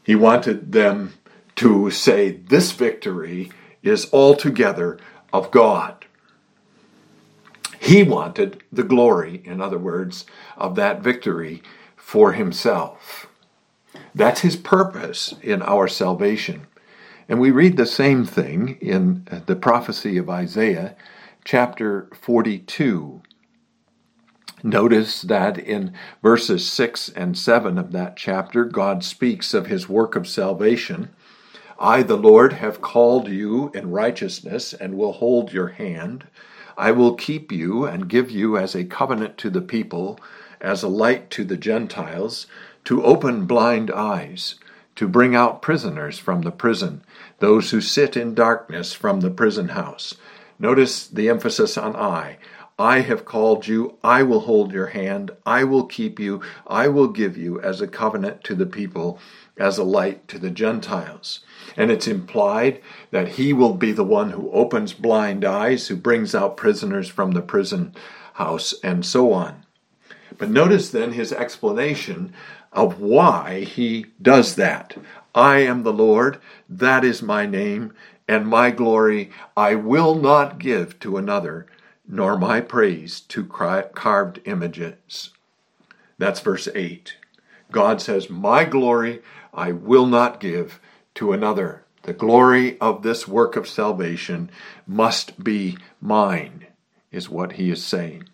He 0.03 0.15
wanted 0.15 0.71
them 0.71 1.13
to 1.57 1.91
say, 1.91 2.31
This 2.31 2.71
victory 2.71 3.51
is 3.83 4.11
altogether 4.11 4.97
of 5.31 5.51
God. 5.51 6.02
He 7.83 8.01
wanted 8.01 8.63
the 8.71 8.85
glory, 8.85 9.41
in 9.43 9.59
other 9.59 9.77
words, 9.77 10.25
of 10.55 10.75
that 10.75 11.01
victory 11.01 11.61
for 11.97 12.31
himself. 12.31 13.27
That's 14.15 14.39
his 14.39 14.55
purpose 14.55 15.33
in 15.41 15.61
our 15.61 15.89
salvation. 15.89 16.67
And 17.27 17.41
we 17.41 17.51
read 17.51 17.75
the 17.75 17.85
same 17.85 18.23
thing 18.23 18.77
in 18.79 19.27
uh, 19.29 19.41
the 19.45 19.57
prophecy 19.57 20.17
of 20.17 20.29
Isaiah, 20.29 20.95
chapter 21.43 22.07
42. 22.13 23.21
Notice 24.63 25.21
that 25.21 25.57
in 25.57 25.91
verses 26.21 26.65
6 26.71 27.09
and 27.09 27.37
7 27.37 27.77
of 27.77 27.91
that 27.91 28.15
chapter, 28.15 28.63
God 28.63 29.03
speaks 29.03 29.53
of 29.53 29.67
his 29.67 29.89
work 29.89 30.15
of 30.15 30.25
salvation. 30.25 31.09
I, 31.77 32.01
the 32.01 32.15
Lord, 32.15 32.53
have 32.53 32.79
called 32.79 33.27
you 33.27 33.71
in 33.73 33.91
righteousness 33.91 34.73
and 34.73 34.97
will 34.97 35.11
hold 35.11 35.51
your 35.51 35.67
hand. 35.67 36.27
I 36.77 36.91
will 36.91 37.15
keep 37.15 37.51
you 37.51 37.85
and 37.85 38.09
give 38.09 38.31
you 38.31 38.57
as 38.57 38.75
a 38.75 38.85
covenant 38.85 39.37
to 39.39 39.49
the 39.49 39.61
people, 39.61 40.19
as 40.61 40.83
a 40.83 40.87
light 40.87 41.29
to 41.31 41.43
the 41.43 41.57
Gentiles, 41.57 42.47
to 42.85 43.03
open 43.03 43.45
blind 43.45 43.91
eyes, 43.91 44.55
to 44.95 45.07
bring 45.07 45.35
out 45.35 45.61
prisoners 45.61 46.19
from 46.19 46.41
the 46.41 46.51
prison, 46.51 47.03
those 47.39 47.71
who 47.71 47.81
sit 47.81 48.15
in 48.15 48.33
darkness 48.33 48.93
from 48.93 49.21
the 49.21 49.31
prison 49.31 49.69
house, 49.69 50.15
Notice 50.59 51.07
the 51.07 51.29
emphasis 51.29 51.77
on 51.77 51.95
I. 51.95 52.37
I 52.79 52.99
have 52.99 53.25
called 53.25 53.67
you, 53.67 53.97
I 54.03 54.23
will 54.23 54.41
hold 54.41 54.71
your 54.71 54.87
hand, 54.87 55.31
I 55.45 55.63
will 55.63 55.85
keep 55.85 56.19
you, 56.19 56.41
I 56.65 56.87
will 56.87 57.07
give 57.07 57.37
you 57.37 57.59
as 57.59 57.81
a 57.81 57.87
covenant 57.87 58.43
to 58.45 58.55
the 58.55 58.65
people, 58.65 59.19
as 59.57 59.77
a 59.77 59.83
light 59.83 60.27
to 60.27 60.39
the 60.39 60.49
Gentiles. 60.49 61.41
And 61.77 61.91
it's 61.91 62.07
implied 62.07 62.81
that 63.11 63.29
he 63.29 63.53
will 63.53 63.73
be 63.73 63.91
the 63.91 64.03
one 64.03 64.31
who 64.31 64.51
opens 64.51 64.93
blind 64.93 65.45
eyes, 65.45 65.87
who 65.87 65.95
brings 65.95 66.33
out 66.33 66.57
prisoners 66.57 67.07
from 67.07 67.31
the 67.31 67.41
prison 67.41 67.93
house, 68.33 68.73
and 68.83 69.05
so 69.05 69.31
on. 69.31 69.65
But 70.37 70.49
notice 70.49 70.89
then 70.89 71.13
his 71.13 71.31
explanation 71.31 72.33
of 72.71 72.99
why 72.99 73.61
he 73.61 74.07
does 74.21 74.55
that. 74.55 74.97
I 75.35 75.59
am 75.59 75.83
the 75.83 75.93
Lord, 75.93 76.39
that 76.67 77.03
is 77.03 77.21
my 77.21 77.45
name, 77.45 77.93
and 78.27 78.47
my 78.47 78.71
glory 78.71 79.31
I 79.55 79.75
will 79.75 80.15
not 80.15 80.59
give 80.59 80.99
to 81.01 81.17
another 81.17 81.67
nor 82.07 82.37
my 82.37 82.59
praise 82.61 83.21
to 83.21 83.45
carved 83.45 84.41
images. 84.45 85.29
That's 86.17 86.39
verse 86.39 86.67
8. 86.73 87.15
God 87.71 88.01
says, 88.01 88.29
My 88.29 88.65
glory 88.65 89.21
I 89.53 89.71
will 89.71 90.05
not 90.05 90.39
give 90.39 90.79
to 91.15 91.31
another. 91.31 91.83
The 92.03 92.13
glory 92.13 92.79
of 92.79 93.03
this 93.03 93.27
work 93.27 93.55
of 93.55 93.67
salvation 93.67 94.49
must 94.85 95.43
be 95.43 95.77
mine, 96.01 96.65
is 97.11 97.29
what 97.29 97.53
he 97.53 97.69
is 97.69 97.83
saying. 97.83 98.27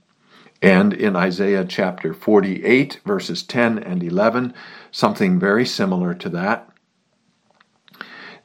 And 0.61 0.93
in 0.93 1.15
Isaiah 1.15 1.65
chapter 1.65 2.13
48, 2.13 3.01
verses 3.05 3.43
10 3.43 3.79
and 3.79 4.03
11, 4.03 4.53
something 4.91 5.39
very 5.39 5.65
similar 5.65 6.13
to 6.15 6.29
that. 6.29 6.69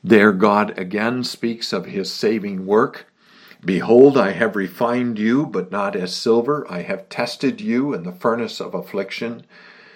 There, 0.02 0.33
God 0.33 0.78
again 0.78 1.25
speaks 1.25 1.73
of 1.73 1.87
his 1.87 2.12
saving 2.12 2.66
work 2.66 3.07
Behold, 3.64 4.19
I 4.19 4.33
have 4.33 4.57
refined 4.57 5.19
you, 5.19 5.47
but 5.47 5.73
not 5.73 5.97
as 5.97 6.14
silver. 6.14 6.66
I 6.71 6.83
have 6.83 7.09
tested 7.09 7.62
you 7.62 7.95
in 7.95 8.02
the 8.02 8.12
furnace 8.12 8.61
of 8.61 8.75
affliction. 8.75 9.47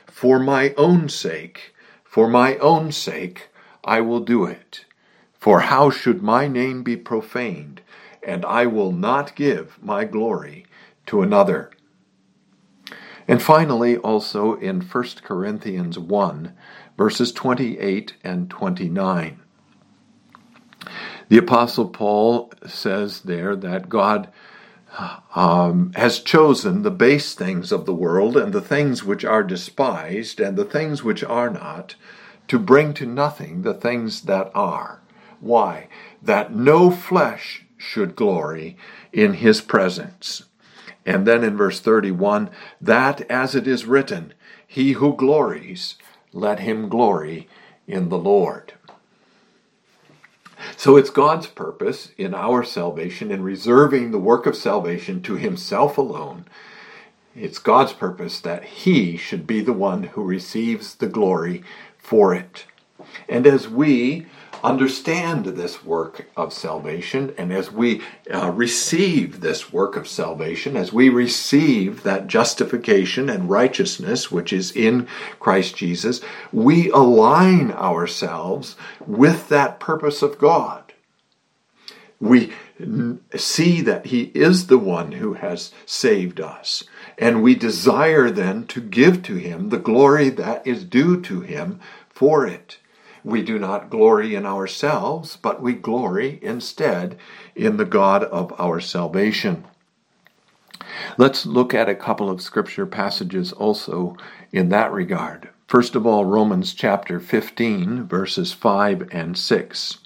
For 0.07 0.39
my 0.39 0.73
own 0.79 1.11
sake, 1.11 1.75
for 2.09 2.27
my 2.27 2.57
own 2.57 2.91
sake, 2.91 3.51
I 3.85 4.01
will 4.01 4.21
do 4.21 4.45
it. 4.45 4.87
For 5.39 5.61
how 5.61 5.91
should 5.91 6.23
my 6.23 6.49
name 6.49 6.83
be 6.83 6.97
profaned? 6.97 7.83
And 8.23 8.47
I 8.47 8.65
will 8.65 8.93
not 8.93 9.37
give 9.37 9.79
my 9.83 10.05
glory 10.05 10.65
to 11.07 11.21
another. 11.21 11.71
And 13.29 13.43
finally, 13.43 13.99
also 13.99 14.55
in 14.55 14.81
1 14.81 15.05
Corinthians 15.23 15.99
1, 15.99 16.55
verses 16.97 17.31
28 17.31 18.15
and 18.25 18.49
29. 18.49 19.41
The 21.29 21.39
Apostle 21.39 21.91
Paul 21.91 22.51
says 22.67 23.21
there 23.21 23.55
that 23.55 23.91
God 23.91 24.29
um, 25.35 25.93
has 25.95 26.21
chosen 26.21 26.83
the 26.83 26.91
base 26.91 27.35
things 27.35 27.73
of 27.73 27.87
the 27.87 27.95
world 27.95 28.37
and 28.37 28.53
the 28.53 28.61
things 28.61 29.05
which 29.05 29.25
are 29.25 29.43
despised 29.43 30.41
and 30.41 30.57
the 30.57 30.65
things 30.65 31.05
which 31.05 31.23
are 31.23 31.51
not 31.51 31.95
to 32.49 32.59
bring 32.59 32.95
to 32.95 33.07
nothing 33.07 33.63
the 33.63 33.75
things 33.75 34.23
that 34.23 34.51
are. 34.55 35.01
Why? 35.41 35.89
That 36.23 36.55
no 36.55 36.91
flesh 36.91 37.65
should 37.77 38.17
glory 38.17 38.77
in 39.13 39.35
his 39.35 39.61
presence. 39.61 40.45
And 41.07 41.27
then 41.27 41.45
in 41.45 41.57
verse 41.57 41.81
31, 41.81 42.51
that 42.81 43.21
as 43.31 43.55
it 43.55 43.67
is 43.67 43.87
written, 43.87 44.35
he 44.67 44.93
who 44.93 45.15
glories, 45.15 45.95
let 46.33 46.61
him 46.61 46.89
glory 46.89 47.49
in 47.87 48.09
the 48.09 48.19
Lord. 48.19 48.75
So 50.79 50.95
it's 50.97 51.11
God's 51.11 51.49
purpose 51.49 52.13
in 52.17 52.35
our 52.35 52.63
salvation, 52.63 53.33
in 53.33 53.43
reserving 53.43 54.13
the 54.13 54.19
work 54.21 54.47
of 54.47 54.55
salvation 54.55 55.21
to 55.23 55.35
Himself 55.35 55.99
alone. 55.99 56.45
It's 57.35 57.59
God's 57.59 57.93
purpose 57.93 58.41
that 58.43 58.63
He 58.63 59.17
should 59.17 59.45
be 59.45 59.61
the 59.61 59.73
one 59.73 60.05
who 60.05 60.23
receives 60.23 60.95
the 60.95 61.09
glory 61.09 61.65
for 61.99 62.33
it. 62.33 62.67
And 63.29 63.45
as 63.45 63.69
we 63.69 64.27
understand 64.63 65.45
this 65.45 65.85
work 65.85 66.29
of 66.37 66.53
salvation, 66.53 67.35
and 67.39 67.53
as 67.53 67.71
we 67.71 68.03
uh, 68.33 68.51
receive 68.51 69.41
this 69.41 69.73
work 69.73 69.97
of 69.97 70.09
salvation, 70.09 70.77
as 70.77 70.93
we 70.93 71.09
receive 71.09 72.03
that 72.03 72.27
justification 72.27 73.29
and 73.29 73.51
righteousness 73.51 74.31
which 74.31 74.53
is 74.53 74.71
in 74.73 75.07
Christ 75.39 75.77
Jesus, 75.77 76.21
we 76.53 76.91
align 76.91 77.71
ourselves 77.73 78.77
with 79.07 79.49
that 79.49 79.81
purpose 79.81 80.23
of 80.23 80.39
God. 80.39 80.93
We 82.21 82.53
see 83.37 83.81
that 83.83 84.07
He 84.07 84.25
is 84.35 84.67
the 84.67 84.79
one 84.79 85.13
who 85.13 85.35
has 85.35 85.73
saved 85.87 86.41
us, 86.41 86.85
and 87.17 87.43
we 87.43 87.55
desire 87.55 88.31
then 88.31 88.67
to 88.69 88.81
give 88.81 89.23
to 89.25 89.35
Him 89.37 89.69
the 89.69 89.79
glory 89.79 90.29
that 90.31 90.67
is 90.67 90.85
due 90.85 91.21
to 91.23 91.41
Him 91.41 91.81
for 92.09 92.47
it. 92.47 92.79
We 93.29 93.43
do 93.43 93.59
not 93.59 93.91
glory 93.91 94.35
in 94.35 94.47
ourselves, 94.47 95.37
but 95.37 95.61
we 95.61 95.75
glory 95.75 96.39
instead 96.41 97.19
in 97.55 97.77
the 97.77 97.85
God 97.85 98.25
of 98.25 98.59
our 98.59 98.81
salvation. 98.81 99.65
Let's 101.19 101.45
look 101.45 101.75
at 101.75 101.91
a 101.91 101.95
couple 101.95 102.31
of 102.31 102.41
scripture 102.41 102.87
passages 102.87 103.53
also 103.53 104.17
in 104.51 104.71
that 104.71 104.91
regard. 104.93 105.51
First 105.67 105.95
of 105.95 106.07
all, 106.07 106.25
Romans 106.25 106.73
chapter 106.73 107.21
15, 107.21 108.05
verses 108.05 108.55
5 108.55 109.11
and 109.13 109.37
6. 109.37 109.99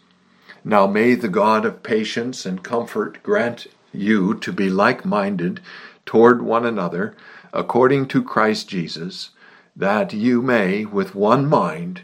Now 0.65 0.89
may 0.89 1.15
the 1.15 1.29
God 1.29 1.65
of 1.65 1.85
patience 1.85 2.45
and 2.45 2.65
comfort 2.65 3.23
grant 3.23 3.69
you 3.93 4.35
to 4.35 4.53
be 4.53 4.69
like 4.69 5.05
minded 5.05 5.61
toward 6.05 6.43
one 6.43 6.67
another, 6.67 7.15
according 7.53 8.09
to 8.09 8.25
Christ 8.25 8.69
Jesus, 8.69 9.31
that 9.77 10.13
you 10.13 10.43
may, 10.43 10.85
with 10.85 11.15
one 11.15 11.47
mind, 11.47 12.03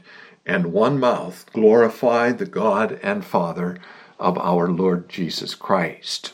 and 0.48 0.72
one 0.72 0.98
mouth 0.98 1.44
glorify 1.52 2.32
the 2.32 2.46
God 2.46 2.98
and 3.02 3.22
Father 3.22 3.76
of 4.18 4.38
our 4.38 4.68
Lord 4.68 5.08
Jesus 5.08 5.54
Christ. 5.54 6.32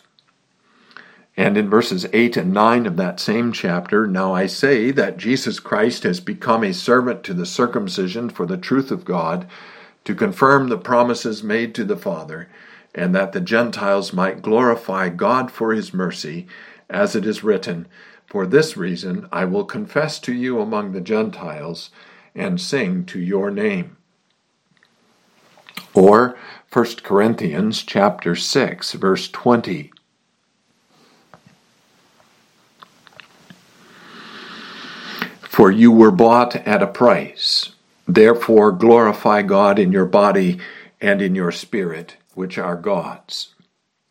And 1.37 1.57
in 1.59 1.69
verses 1.69 2.07
8 2.13 2.37
and 2.37 2.53
9 2.53 2.87
of 2.87 2.97
that 2.97 3.19
same 3.19 3.53
chapter, 3.53 4.07
now 4.07 4.33
I 4.33 4.47
say 4.47 4.93
that 4.93 5.17
Jesus 5.17 5.59
Christ 5.59 6.05
has 6.05 6.21
become 6.21 6.63
a 6.63 6.73
servant 6.73 7.25
to 7.25 7.35
the 7.35 7.45
circumcision 7.45 8.31
for 8.31 8.47
the 8.47 8.57
truth 8.57 8.93
of 8.93 9.05
God, 9.05 9.49
to 10.05 10.15
confirm 10.15 10.69
the 10.69 10.79
promises 10.79 11.43
made 11.43 11.75
to 11.75 11.85
the 11.85 11.97
Father, 11.97 12.49
and 12.95 13.13
that 13.17 13.33
the 13.33 13.41
Gentiles 13.41 14.13
might 14.13 14.43
glorify 14.43 15.09
God 15.09 15.51
for 15.51 15.73
his 15.73 15.93
mercy, 15.93 16.47
as 16.89 17.17
it 17.17 17.27
is 17.27 17.43
written, 17.43 17.89
For 18.27 18.47
this 18.47 18.77
reason 18.77 19.27
I 19.33 19.45
will 19.45 19.65
confess 19.65 20.21
to 20.21 20.33
you 20.33 20.61
among 20.61 20.93
the 20.93 21.01
Gentiles, 21.01 21.91
and 22.33 22.61
sing 22.61 23.05
to 23.07 23.19
your 23.19 23.51
name. 23.51 23.97
Or 25.95 26.37
1 26.73 26.87
Corinthians 27.05 27.83
chapter 27.83 28.35
6 28.35 28.93
verse 28.93 29.29
20. 29.29 29.93
For 35.43 35.71
you 35.71 35.93
were 35.93 36.11
bought 36.11 36.57
at 36.57 36.83
a 36.83 36.89
price. 36.89 37.71
Therefore 38.09 38.73
glorify 38.73 39.43
God 39.43 39.79
in 39.79 39.93
your 39.93 40.05
body 40.05 40.59
and 41.01 41.23
in 41.23 41.37
your 41.37 41.53
spirit, 41.53 42.17
which 42.35 42.59
are 42.59 42.77
God's. 42.77 43.55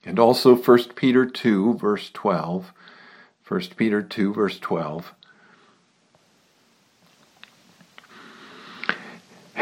And 0.06 0.19
also 0.19 0.56
1 0.56 0.93
Peter 0.96 1.26
2 1.26 1.76
verse 1.76 2.10
12. 2.12 2.72
1 3.46 3.62
Peter 3.76 4.02
2 4.02 4.34
verse 4.34 4.58
12. 4.58 5.13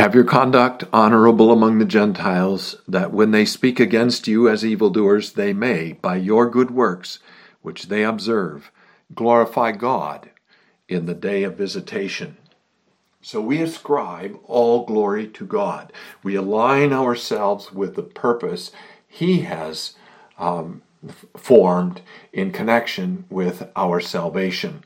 Have 0.02 0.16
your 0.16 0.24
conduct 0.24 0.84
honorable 0.92 1.52
among 1.52 1.78
the 1.78 1.86
Gentiles, 1.86 2.76
that 2.88 3.14
when 3.14 3.30
they 3.30 3.46
speak 3.46 3.80
against 3.80 4.28
you 4.28 4.50
as 4.50 4.66
evildoers, 4.66 5.34
they 5.34 5.54
may, 5.54 5.94
by 5.94 6.16
your 6.16 6.50
good 6.50 6.72
works, 6.72 7.20
which 7.62 7.84
they 7.84 8.04
observe, 8.04 8.72
glorify 9.14 9.74
God 9.74 10.32
in 10.90 11.06
the 11.06 11.14
day 11.14 11.44
of 11.44 11.56
visitation. 11.56 12.38
So 13.22 13.42
we 13.42 13.62
ascribe 13.62 14.40
all 14.48 14.88
glory 14.88 15.28
to 15.28 15.46
God. 15.46 15.94
We 16.24 16.34
align 16.34 16.94
ourselves 16.94 17.72
with 17.72 17.94
the 17.94 18.02
purpose 18.02 18.72
He 19.08 19.42
has 19.42 19.94
um, 20.40 20.82
formed 21.38 22.02
in 22.34 22.52
connection 22.52 23.26
with 23.30 23.70
our 23.76 24.00
salvation. 24.00 24.84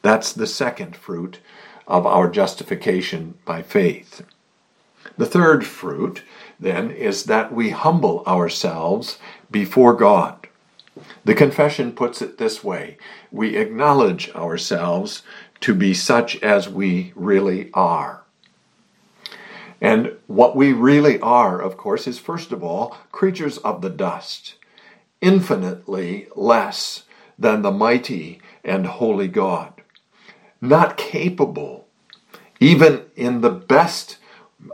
That's 0.00 0.32
the 0.32 0.46
second 0.46 0.96
fruit 0.96 1.38
of 1.86 2.06
our 2.06 2.30
justification 2.30 3.34
by 3.44 3.62
faith. 3.62 4.22
The 5.18 5.26
third 5.26 5.66
fruit, 5.66 6.22
then, 6.60 6.90
is 6.90 7.24
that 7.24 7.52
we 7.52 7.70
humble 7.70 8.24
ourselves 8.26 9.18
before 9.50 9.94
God. 9.94 10.48
The 11.24 11.34
confession 11.34 11.92
puts 11.92 12.22
it 12.22 12.38
this 12.38 12.64
way 12.64 12.98
we 13.32 13.56
acknowledge 13.56 14.30
ourselves 14.34 15.22
to 15.60 15.74
be 15.74 15.94
such 15.94 16.36
as 16.42 16.68
we 16.68 17.12
really 17.16 17.70
are. 17.74 18.24
And 19.80 20.16
what 20.28 20.56
we 20.56 20.72
really 20.72 21.20
are, 21.20 21.60
of 21.60 21.76
course, 21.76 22.06
is 22.06 22.18
first 22.18 22.52
of 22.52 22.62
all 22.64 22.96
creatures 23.12 23.58
of 23.58 23.82
the 23.82 23.90
dust. 23.90 24.54
infinitely 25.22 26.28
less 26.36 27.04
than 27.38 27.62
the 27.62 27.70
mighty 27.72 28.40
and 28.64 28.86
holy 28.86 29.28
God, 29.28 29.81
not 30.62 30.96
capable, 30.96 31.88
even 32.60 33.02
in 33.16 33.40
the 33.40 33.50
best 33.50 34.16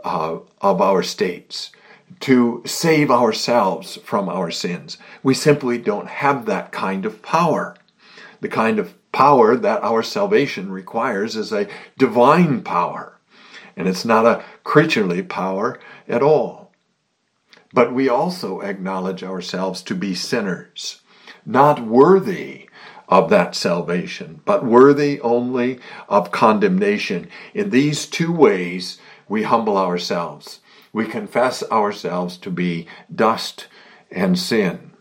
uh, 0.03 0.37
of 0.61 0.81
our 0.81 1.01
states, 1.01 1.71
to 2.19 2.61
save 2.65 3.09
ourselves 3.09 3.97
from 3.97 4.29
our 4.29 4.51
sins. 4.51 4.97
We 5.23 5.33
simply 5.33 5.79
don't 5.79 6.07
have 6.07 6.45
that 6.45 6.71
kind 6.71 7.05
of 7.05 7.21
power. 7.23 7.75
The 8.39 8.47
kind 8.47 8.77
of 8.77 8.93
power 9.11 9.55
that 9.57 9.83
our 9.83 10.03
salvation 10.03 10.71
requires 10.71 11.35
is 11.35 11.51
a 11.51 11.67
divine 11.97 12.61
power, 12.61 13.17
and 13.75 13.87
it's 13.87 14.05
not 14.05 14.25
a 14.25 14.43
creaturely 14.63 15.23
power 15.23 15.79
at 16.07 16.21
all. 16.21 16.71
But 17.73 17.93
we 17.93 18.09
also 18.09 18.61
acknowledge 18.61 19.23
ourselves 19.23 19.81
to 19.83 19.95
be 19.95 20.13
sinners, 20.13 21.01
not 21.45 21.83
worthy 21.83 22.58
of 23.09 23.29
that 23.29 23.55
salvation, 23.55 24.39
but 24.45 24.63
worthy 24.63 25.19
only 25.21 25.79
of 26.07 26.31
condemnation. 26.31 27.27
In 27.53 27.71
these 27.71 28.05
two 28.05 28.31
ways, 28.31 28.99
we 29.27 29.43
humble 29.43 29.77
ourselves. 29.77 30.59
We 30.93 31.05
confess 31.05 31.63
ourselves 31.71 32.37
to 32.37 32.51
be 32.51 32.87
dust 33.13 33.67
and 34.11 34.37
sin. 34.37 34.91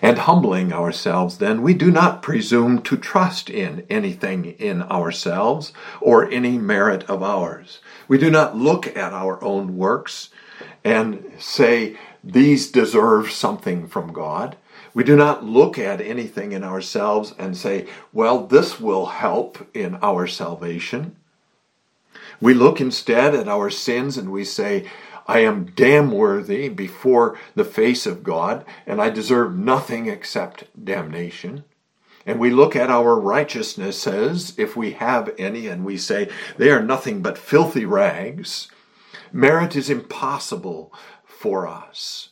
And 0.00 0.18
humbling 0.18 0.72
ourselves, 0.72 1.38
then, 1.38 1.62
we 1.62 1.74
do 1.74 1.90
not 1.90 2.22
presume 2.22 2.80
to 2.82 2.96
trust 2.96 3.50
in 3.50 3.84
anything 3.90 4.44
in 4.44 4.82
ourselves 4.82 5.72
or 6.00 6.30
any 6.30 6.58
merit 6.58 7.04
of 7.04 7.22
ours. 7.22 7.80
We 8.08 8.18
do 8.18 8.30
not 8.30 8.56
look 8.56 8.86
at 8.96 9.12
our 9.12 9.42
own 9.44 9.76
works 9.76 10.30
and 10.82 11.24
say, 11.38 11.96
these 12.24 12.70
deserve 12.70 13.30
something 13.30 13.86
from 13.86 14.12
God. 14.12 14.56
We 14.96 15.04
do 15.04 15.14
not 15.14 15.44
look 15.44 15.78
at 15.78 16.00
anything 16.00 16.52
in 16.52 16.64
ourselves 16.64 17.34
and 17.38 17.54
say, 17.54 17.86
well, 18.14 18.46
this 18.46 18.80
will 18.80 19.04
help 19.04 19.58
in 19.74 19.96
our 19.96 20.26
salvation. 20.26 21.16
We 22.40 22.54
look 22.54 22.80
instead 22.80 23.34
at 23.34 23.46
our 23.46 23.68
sins 23.68 24.16
and 24.16 24.32
we 24.32 24.42
say, 24.42 24.88
I 25.26 25.40
am 25.40 25.66
damn 25.76 26.10
worthy 26.10 26.70
before 26.70 27.38
the 27.54 27.62
face 27.62 28.06
of 28.06 28.24
God, 28.24 28.64
and 28.86 29.02
I 29.02 29.10
deserve 29.10 29.54
nothing 29.54 30.06
except 30.06 30.64
damnation. 30.82 31.64
And 32.24 32.40
we 32.40 32.48
look 32.48 32.74
at 32.74 32.88
our 32.88 33.20
righteousnesses, 33.20 34.58
if 34.58 34.78
we 34.78 34.92
have 34.92 35.34
any, 35.36 35.66
and 35.66 35.84
we 35.84 35.98
say, 35.98 36.30
they 36.56 36.70
are 36.70 36.82
nothing 36.82 37.20
but 37.20 37.36
filthy 37.36 37.84
rags. 37.84 38.68
Merit 39.30 39.76
is 39.76 39.90
impossible 39.90 40.90
for 41.26 41.66
us. 41.66 42.30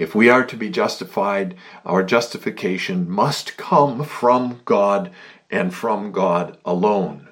If 0.00 0.14
we 0.14 0.30
are 0.30 0.46
to 0.46 0.56
be 0.56 0.70
justified, 0.70 1.54
our 1.84 2.02
justification 2.02 3.06
must 3.10 3.58
come 3.58 4.02
from 4.02 4.62
God 4.64 5.10
and 5.50 5.74
from 5.74 6.10
God 6.10 6.56
alone. 6.64 7.28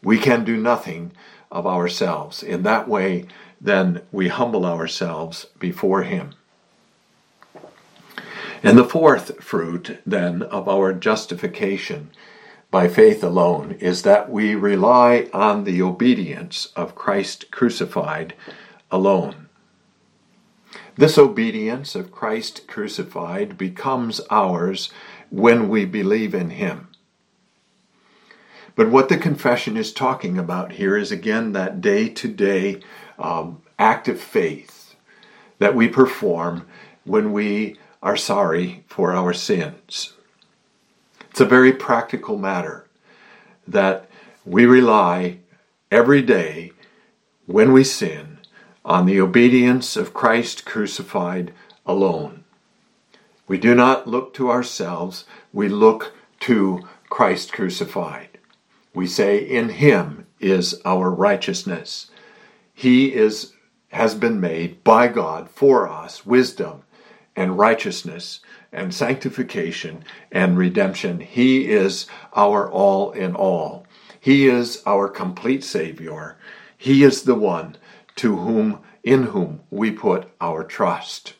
We 0.00 0.18
can 0.18 0.44
do 0.44 0.56
nothing 0.56 1.10
of 1.50 1.66
ourselves. 1.66 2.40
In 2.44 2.62
that 2.62 2.86
way, 2.86 3.26
then 3.60 4.02
we 4.12 4.28
humble 4.28 4.64
ourselves 4.64 5.46
before 5.58 6.04
Him. 6.04 6.34
And 8.62 8.78
the 8.78 8.84
fourth 8.84 9.42
fruit, 9.42 9.98
then, 10.06 10.42
of 10.42 10.68
our 10.68 10.92
justification 10.92 12.12
by 12.70 12.86
faith 12.86 13.24
alone 13.24 13.72
is 13.80 14.02
that 14.02 14.30
we 14.30 14.54
rely 14.54 15.28
on 15.32 15.64
the 15.64 15.82
obedience 15.82 16.66
of 16.76 16.94
Christ 16.94 17.50
crucified 17.50 18.34
alone. 18.88 19.41
This 20.94 21.16
obedience 21.16 21.94
of 21.94 22.12
Christ 22.12 22.66
crucified 22.66 23.56
becomes 23.56 24.20
ours 24.30 24.92
when 25.30 25.68
we 25.68 25.86
believe 25.86 26.34
in 26.34 26.50
Him. 26.50 26.88
But 28.74 28.90
what 28.90 29.08
the 29.08 29.16
confession 29.16 29.76
is 29.76 29.92
talking 29.92 30.38
about 30.38 30.72
here 30.72 30.96
is 30.96 31.10
again 31.10 31.52
that 31.52 31.80
day 31.80 32.08
to 32.10 32.28
day 32.28 32.80
act 33.78 34.08
of 34.08 34.20
faith 34.20 34.94
that 35.58 35.74
we 35.74 35.88
perform 35.88 36.66
when 37.04 37.32
we 37.32 37.78
are 38.02 38.16
sorry 38.16 38.84
for 38.86 39.12
our 39.12 39.32
sins. 39.32 40.14
It's 41.30 41.40
a 41.40 41.46
very 41.46 41.72
practical 41.72 42.36
matter 42.36 42.86
that 43.66 44.08
we 44.44 44.66
rely 44.66 45.38
every 45.90 46.20
day 46.20 46.72
when 47.46 47.72
we 47.72 47.84
sin 47.84 48.31
on 48.84 49.06
the 49.06 49.20
obedience 49.20 49.96
of 49.96 50.14
Christ 50.14 50.64
crucified 50.64 51.52
alone. 51.86 52.44
We 53.46 53.58
do 53.58 53.74
not 53.74 54.06
look 54.06 54.34
to 54.34 54.50
ourselves, 54.50 55.24
we 55.52 55.68
look 55.68 56.12
to 56.40 56.82
Christ 57.08 57.52
crucified. 57.52 58.38
We 58.94 59.06
say, 59.06 59.38
In 59.38 59.70
him 59.70 60.26
is 60.40 60.80
our 60.84 61.10
righteousness. 61.10 62.10
He 62.74 63.14
is, 63.14 63.52
has 63.88 64.14
been 64.14 64.40
made 64.40 64.82
by 64.82 65.08
God 65.08 65.48
for 65.50 65.88
us 65.88 66.26
wisdom 66.26 66.82
and 67.36 67.58
righteousness 67.58 68.40
and 68.72 68.94
sanctification 68.94 70.04
and 70.30 70.56
redemption. 70.56 71.20
He 71.20 71.70
is 71.70 72.06
our 72.34 72.70
all 72.70 73.12
in 73.12 73.34
all. 73.34 73.86
He 74.18 74.48
is 74.48 74.82
our 74.86 75.08
complete 75.08 75.64
Savior. 75.64 76.36
He 76.76 77.02
is 77.02 77.22
the 77.22 77.34
one 77.34 77.76
to 78.16 78.36
whom, 78.36 78.78
in 79.02 79.24
whom 79.24 79.60
we 79.70 79.90
put 79.90 80.28
our 80.40 80.64
trust. 80.64 81.34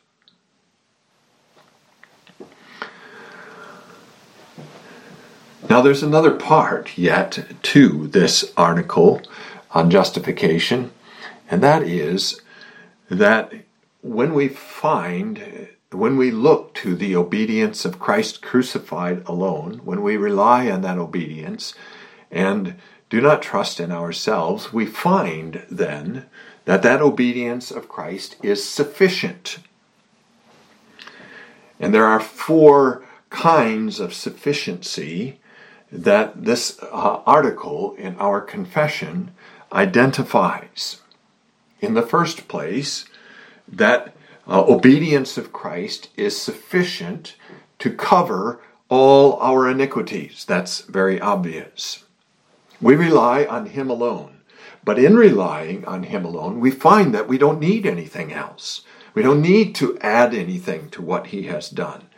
Now, 5.71 5.81
there's 5.81 6.03
another 6.03 6.33
part 6.33 6.99
yet 6.99 7.47
to 7.63 8.07
this 8.09 8.53
article 8.57 9.23
on 9.71 9.91
justification, 9.91 10.91
and 11.51 11.63
that 11.63 11.83
is 11.83 12.43
that 13.09 13.53
when 14.03 14.35
we 14.35 14.49
find, 14.49 15.69
when 15.91 16.17
we 16.17 16.31
look 16.31 16.75
to 16.75 16.95
the 16.95 17.17
obedience 17.17 17.85
of 17.85 17.99
Christ 17.99 18.43
crucified 18.43 19.23
alone, 19.27 19.81
when 19.85 20.03
we 20.03 20.17
rely 20.17 20.71
on 20.71 20.83
that 20.83 20.99
obedience 20.99 21.75
and 22.31 22.75
do 23.09 23.21
not 23.21 23.41
trust 23.41 23.79
in 23.79 23.93
ourselves, 23.93 24.73
we 24.73 24.85
find 24.85 25.65
then 25.71 26.27
that 26.64 26.83
that 26.83 27.03
obedience 27.03 27.70
of 27.70 27.88
Christ 27.88 28.37
is 28.42 28.68
sufficient. 28.68 29.59
And 31.81 31.92
there 31.92 32.07
are 32.07 32.20
four 32.20 33.05
kinds 33.31 33.98
of 33.98 34.14
sufficiency 34.14 35.40
that 35.90 36.44
this 36.44 36.79
uh, 36.83 37.20
article 37.27 37.94
in 37.98 38.16
our 38.16 38.40
confession 38.40 39.33
identifies. 39.72 41.01
In 41.81 41.94
the 41.94 42.03
first 42.03 42.46
place, 42.48 43.05
that 43.66 44.14
uh, 44.46 44.62
obedience 44.62 45.37
of 45.37 45.53
Christ 45.53 46.09
is 46.16 46.40
sufficient 46.40 47.37
to 47.79 47.90
cover 47.90 48.61
all 48.88 49.38
our 49.40 49.68
iniquities. 49.68 50.44
That's 50.44 50.83
very 50.83 51.20
obvious. 51.20 52.05
We 52.81 52.94
rely 52.94 53.44
on 53.44 53.66
Him 53.66 53.90
alone. 53.90 54.42
But 54.85 54.99
in 54.99 55.16
relying 55.16 55.85
on 55.85 56.05
Him 56.05 56.25
alone, 56.25 56.61
we 56.61 56.71
find 56.71 57.14
that 57.14 57.29
we 57.29 57.38
don't 57.38 57.61
need 57.61 57.87
anything 57.87 58.33
else. 58.33 58.83
We 59.14 59.23
don't 59.23 59.42
need 59.42 59.75
to 59.77 59.99
add 60.01 60.35
anything 60.35 60.90
to 60.90 61.03
what 61.03 61.29
He 61.29 61.45
has 61.45 61.68
done. 61.68 62.09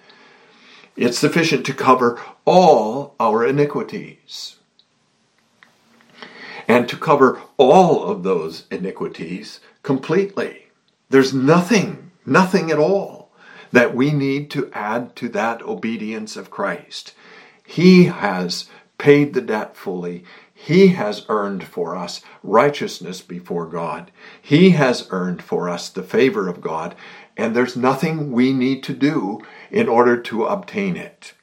It's 0.97 1.19
sufficient 1.19 1.67
to 1.67 1.75
cover 1.75 2.21
all 2.45 3.15
our 3.19 3.45
iniquities. 3.45 4.57
And 6.67 6.89
to 6.89 6.97
cover 6.97 7.43
all 7.59 8.05
of 8.05 8.23
those 8.23 8.65
iniquities 8.71 9.61
completely. 9.83 10.69
There's 11.11 11.35
nothing, 11.35 12.13
nothing 12.25 12.71
at 12.71 12.79
all 12.79 13.31
that 13.73 13.95
we 13.95 14.13
need 14.13 14.51
to 14.53 14.71
add 14.73 15.15
to 15.17 15.29
that 15.31 15.61
obedience 15.63 16.37
of 16.37 16.51
Christ. 16.51 17.13
He 17.67 18.05
has 18.05 18.71
paid 18.99 19.35
the 19.35 19.41
debt 19.41 19.77
fully. 19.77 20.25
He 20.65 20.89
has 20.89 21.27
earned 21.29 21.65
for 21.65 21.95
us 21.95 22.23
righteousness 22.43 23.21
before 23.21 23.67
God. 23.67 24.11
He 24.41 24.71
has 24.71 25.07
earned 25.11 25.43
for 25.43 25.69
us 25.69 25.91
the 25.91 26.03
favor 26.03 26.49
of 26.49 26.63
God, 26.63 26.95
and 27.37 27.55
there's 27.55 27.77
nothing 27.77 28.33
we 28.33 28.51
need 28.51 28.83
to 28.85 28.95
do 28.95 29.43
in 29.71 29.91
order 29.91 30.17
to 30.23 30.47
obtain 30.47 30.97
it. 30.97 31.35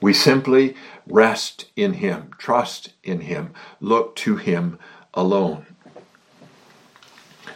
We 0.00 0.14
simply 0.14 0.74
rest 1.06 1.66
in 1.76 1.94
Him, 1.94 2.30
trust 2.38 2.94
in 3.04 3.20
Him, 3.20 3.52
look 3.82 4.16
to 4.16 4.36
Him 4.36 4.78
alone. 5.12 5.66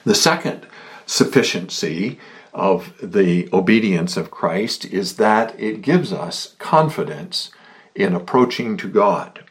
The 0.05 0.15
second 0.15 0.67
sufficiency 1.07 2.19
of 2.53 2.93
the 3.03 3.49
obedience 3.51 4.19
of 4.19 4.31
Christ 4.31 4.85
is 4.85 5.17
that 5.17 5.59
it 5.59 5.81
gives 5.81 6.13
us 6.13 6.55
confidence 6.59 7.51
in 7.95 8.15
approaching 8.15 8.77
to 8.77 8.89
God. 8.89 9.42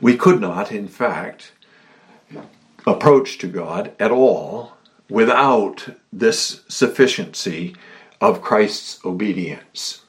We 0.00 0.16
could 0.16 0.40
not, 0.40 0.72
in 0.72 0.88
fact, 0.88 1.52
approach 2.86 3.38
to 3.38 3.46
God 3.46 3.92
at 3.98 4.10
all 4.10 4.76
without 5.08 5.88
this 6.12 6.62
sufficiency 6.68 7.74
of 8.20 8.42
Christ's 8.42 9.04
obedience. 9.04 10.02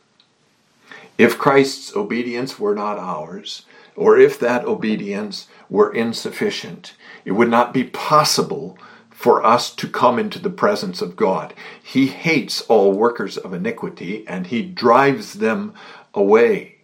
If 1.18 1.38
Christ's 1.38 1.96
obedience 1.96 2.60
were 2.60 2.76
not 2.76 3.00
ours, 3.00 3.66
or 3.96 4.18
if 4.18 4.40
that 4.40 4.66
obedience 4.66 5.48
were 5.70 5.92
insufficient, 5.92 6.94
it 7.26 7.32
would 7.32 7.50
not 7.50 7.74
be 7.74 7.84
possible 7.84 8.78
for 9.10 9.44
us 9.44 9.74
to 9.74 9.88
come 9.88 10.20
into 10.20 10.38
the 10.38 10.52
presence 10.52 11.02
of 11.02 11.16
God. 11.16 11.54
He 11.82 12.08
hates 12.08 12.62
all 12.62 12.94
workers 12.94 13.36
of 13.36 13.54
iniquity 13.54 14.24
and 14.28 14.48
he 14.48 14.62
drives 14.62 15.34
them 15.34 15.74
away. 16.14 16.77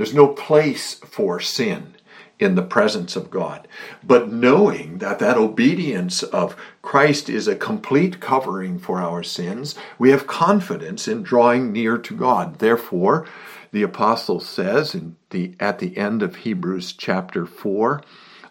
There's 0.00 0.14
no 0.14 0.28
place 0.28 0.94
for 0.94 1.40
sin 1.40 1.94
in 2.38 2.54
the 2.54 2.62
presence 2.62 3.16
of 3.16 3.30
God. 3.30 3.68
But 4.02 4.32
knowing 4.32 4.96
that 4.96 5.18
that 5.18 5.36
obedience 5.36 6.22
of 6.22 6.56
Christ 6.80 7.28
is 7.28 7.46
a 7.46 7.54
complete 7.54 8.18
covering 8.18 8.78
for 8.78 8.98
our 8.98 9.22
sins, 9.22 9.74
we 9.98 10.08
have 10.08 10.26
confidence 10.26 11.06
in 11.06 11.22
drawing 11.22 11.70
near 11.70 11.98
to 11.98 12.16
God. 12.16 12.60
Therefore, 12.60 13.26
the 13.72 13.82
apostle 13.82 14.40
says 14.40 14.94
in 14.94 15.16
the, 15.28 15.54
at 15.60 15.80
the 15.80 15.98
end 15.98 16.22
of 16.22 16.36
Hebrews 16.36 16.94
chapter 16.94 17.44
4, 17.44 18.00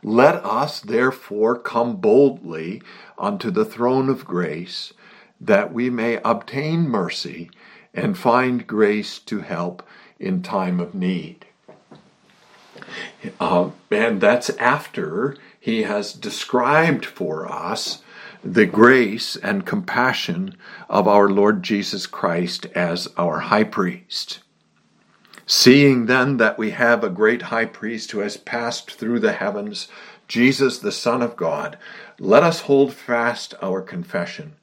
let 0.03 0.35
us 0.45 0.79
therefore 0.79 1.57
come 1.57 1.95
boldly 1.95 2.83
unto 3.17 3.49
the 3.49 3.65
throne 3.65 4.07
of 4.07 4.23
grace, 4.23 4.93
that 5.41 5.73
we 5.73 5.89
may 5.89 6.19
obtain 6.23 6.87
mercy 6.87 7.49
and 7.91 8.15
find 8.15 8.67
grace 8.67 9.17
to 9.17 9.39
help 9.39 9.81
in 10.19 10.41
time 10.41 10.79
of 10.79 10.93
need. 10.93 11.45
Uh, 13.39 13.69
and 13.91 14.21
that's 14.21 14.49
after 14.51 15.35
he 15.59 15.83
has 15.83 16.13
described 16.13 17.05
for 17.05 17.51
us 17.51 18.01
the 18.43 18.65
grace 18.65 19.35
and 19.35 19.65
compassion 19.65 20.55
of 20.87 21.07
our 21.07 21.29
Lord 21.29 21.61
Jesus 21.61 22.05
Christ 22.05 22.67
as 22.67 23.07
our 23.17 23.39
high 23.39 23.65
priest. 23.65 24.39
Seeing 25.45 26.05
then 26.05 26.37
that 26.37 26.57
we 26.57 26.71
have 26.71 27.03
a 27.03 27.09
great 27.09 27.43
high 27.43 27.65
priest 27.65 28.11
who 28.11 28.19
has 28.19 28.37
passed 28.37 28.91
through 28.91 29.19
the 29.19 29.33
heavens, 29.33 29.87
Jesus 30.27 30.79
the 30.79 30.91
Son 30.91 31.21
of 31.21 31.35
God, 31.35 31.77
let 32.19 32.43
us 32.43 32.61
hold 32.61 32.93
fast 32.93 33.55
our 33.61 33.81
confession. 33.81 34.55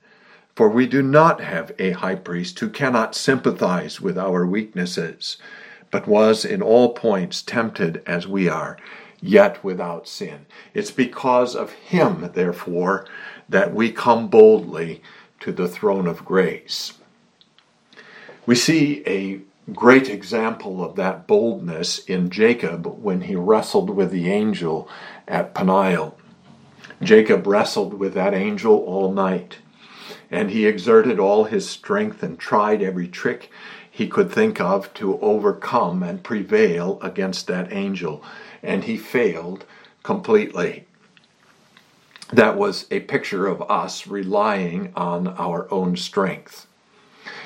For 0.57 0.71
we 0.71 0.87
do 0.87 1.03
not 1.03 1.43
have 1.43 1.73
a 1.79 1.91
high 1.91 2.15
priest 2.15 2.59
who 2.59 2.71
cannot 2.71 3.15
sympathize 3.15 4.01
with 4.01 4.17
our 4.17 4.47
weaknesses, 4.47 5.37
but 5.91 6.09
was 6.09 6.47
in 6.47 6.63
all 6.63 6.95
points 6.95 7.43
tempted 7.43 8.03
as 8.07 8.27
we 8.27 8.49
are, 8.49 8.79
yet 9.21 9.63
without 9.63 10.09
sin. 10.09 10.47
It's 10.73 10.91
because 10.91 11.55
of 11.55 11.73
him, 11.73 12.31
therefore, 12.33 13.07
that 13.51 13.75
we 13.75 13.93
come 13.93 14.29
boldly 14.29 15.03
to 15.41 15.53
the 15.53 15.69
throne 15.69 16.07
of 16.07 16.25
grace. 16.25 16.95
We 18.47 18.55
see 18.55 19.03
a 19.07 19.43
great 19.75 20.09
example 20.09 20.83
of 20.83 20.97
that 20.97 21.27
boldness 21.27 21.99
in 21.99 22.31
Jacob 22.31 22.87
when 22.87 23.23
he 23.23 23.37
wrestled 23.37 23.91
with 23.91 24.11
the 24.11 24.31
angel 24.31 24.89
at 25.29 25.53
Peniel. 25.53 26.17
Jacob 27.03 27.47
wrestled 27.47 27.93
with 27.93 28.15
that 28.15 28.33
angel 28.33 28.77
all 28.77 29.13
night, 29.13 29.59
and 30.31 30.51
he 30.51 30.67
exerted 30.67 31.19
all 31.19 31.45
his 31.45 31.69
strength 31.69 32.23
and 32.23 32.39
tried 32.39 32.83
every 32.83 33.09
trick 33.09 33.51
he 33.91 34.09
could 34.09 34.31
think 34.31 34.61
of 34.61 34.93
to 34.95 35.19
overcome 35.21 36.03
and 36.03 36.23
prevail 36.23 36.99
against 37.01 37.47
that 37.47 37.73
angel, 37.73 38.23
and 38.63 38.85
he 38.85 38.97
failed 38.97 39.65
completely. 40.03 40.87
That 42.33 42.57
was 42.57 42.87
a 42.91 43.01
picture 43.01 43.47
of 43.47 43.63
us 43.71 44.07
relying 44.07 44.93
on 44.95 45.29
our 45.29 45.67
own 45.73 45.97
strength. 45.97 46.67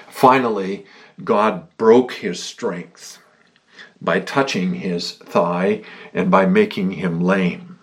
Finally, 0.09 0.87
God 1.23 1.69
broke 1.77 2.15
his 2.15 2.43
strength 2.43 3.19
by 4.01 4.21
touching 4.21 4.75
his 4.75 5.13
thigh 5.13 5.83
and 6.15 6.31
by 6.31 6.47
making 6.47 6.93
him 6.93 7.21
lame. 7.21 7.79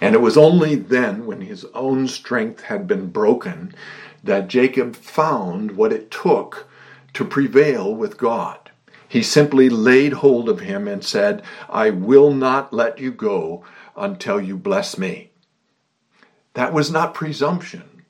And 0.00 0.14
it 0.14 0.20
was 0.20 0.38
only 0.38 0.76
then, 0.76 1.26
when 1.26 1.42
his 1.42 1.66
own 1.74 2.08
strength 2.08 2.62
had 2.62 2.86
been 2.86 3.08
broken, 3.08 3.74
that 4.22 4.48
Jacob 4.48 4.96
found 4.96 5.72
what 5.72 5.92
it 5.92 6.10
took 6.10 6.68
to 7.14 7.24
prevail 7.24 7.94
with 7.94 8.18
God. 8.18 8.70
He 9.08 9.22
simply 9.22 9.68
laid 9.68 10.14
hold 10.14 10.48
of 10.48 10.60
him 10.60 10.86
and 10.86 11.04
said, 11.04 11.42
I 11.68 11.90
will 11.90 12.32
not 12.32 12.72
let 12.72 12.98
you 12.98 13.10
go 13.10 13.64
until 13.96 14.40
you 14.40 14.56
bless 14.56 14.96
me. 14.96 15.30
That 16.54 16.72
was 16.72 16.90
not 16.90 17.14
presumption. 17.14 18.04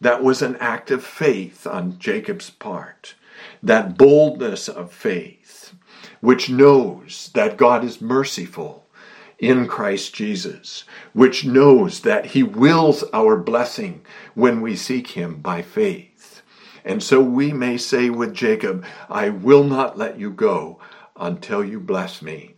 That 0.00 0.22
was 0.22 0.42
an 0.42 0.56
act 0.56 0.90
of 0.90 1.04
faith 1.04 1.66
on 1.66 1.98
Jacob's 1.98 2.50
part 2.50 3.14
that 3.62 3.98
boldness 3.98 4.68
of 4.68 4.92
faith, 4.92 5.74
which 6.20 6.48
knows 6.48 7.30
that 7.34 7.56
God 7.56 7.84
is 7.84 8.00
merciful 8.00 8.85
in 9.38 9.66
Christ 9.66 10.14
Jesus, 10.14 10.84
which 11.12 11.44
knows 11.44 12.00
that 12.00 12.26
He 12.26 12.42
wills 12.42 13.04
our 13.12 13.36
blessing 13.36 14.02
when 14.34 14.60
we 14.60 14.76
seek 14.76 15.08
Him 15.08 15.36
by 15.36 15.62
faith. 15.62 16.42
And 16.84 17.02
so 17.02 17.20
we 17.20 17.52
may 17.52 17.76
say 17.76 18.10
with 18.10 18.32
Jacob, 18.32 18.84
I 19.10 19.28
will 19.28 19.64
not 19.64 19.98
let 19.98 20.18
you 20.18 20.30
go 20.30 20.78
until 21.16 21.64
you 21.64 21.80
bless 21.80 22.22
me. 22.22 22.54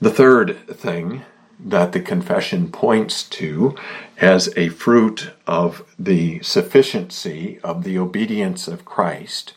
The 0.00 0.10
third 0.10 0.66
thing 0.68 1.22
that 1.64 1.92
the 1.92 2.00
confession 2.00 2.72
points 2.72 3.22
to 3.22 3.76
as 4.20 4.52
a 4.56 4.68
fruit 4.68 5.30
of 5.46 5.84
the 5.96 6.42
sufficiency 6.42 7.60
of 7.62 7.84
the 7.84 7.98
obedience 7.98 8.66
of 8.66 8.84
Christ 8.84 9.54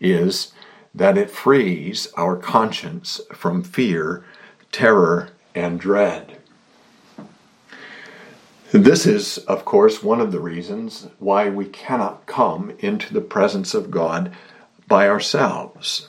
is 0.00 0.52
that 0.94 1.16
it 1.16 1.30
frees 1.30 2.08
our 2.16 2.36
conscience 2.36 3.20
from 3.32 3.62
fear, 3.62 4.24
terror, 4.70 5.30
and 5.54 5.80
dread. 5.80 6.38
This 8.72 9.06
is, 9.06 9.38
of 9.38 9.64
course, 9.64 10.02
one 10.02 10.20
of 10.20 10.32
the 10.32 10.40
reasons 10.40 11.08
why 11.18 11.48
we 11.50 11.66
cannot 11.66 12.26
come 12.26 12.72
into 12.78 13.12
the 13.12 13.20
presence 13.20 13.74
of 13.74 13.90
God 13.90 14.32
by 14.88 15.08
ourselves 15.08 16.08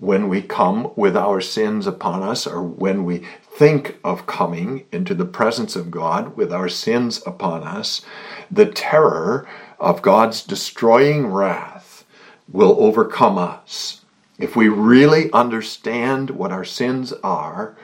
when 0.00 0.30
we 0.30 0.40
come 0.40 0.90
with 0.96 1.14
our 1.14 1.42
sins 1.42 1.86
upon 1.86 2.22
us, 2.22 2.46
or 2.46 2.62
when 2.62 3.04
we 3.04 3.22
think 3.42 3.98
of 4.02 4.26
coming 4.26 4.86
into 4.90 5.14
the 5.14 5.26
presence 5.26 5.76
of 5.76 5.90
God 5.90 6.36
with 6.36 6.50
our 6.50 6.70
sins 6.70 7.22
upon 7.26 7.62
us, 7.62 8.00
the 8.50 8.64
terror 8.64 9.46
of 9.78 10.00
God's 10.00 10.42
destroying 10.42 11.26
wrath 11.26 11.79
will 12.52 12.76
overcome 12.78 13.38
us. 13.38 14.04
If 14.38 14.56
we 14.56 14.68
really 14.68 15.30
understand 15.32 16.30
what 16.30 16.52
our 16.52 16.64
sins 16.64 17.12
are, 17.22 17.76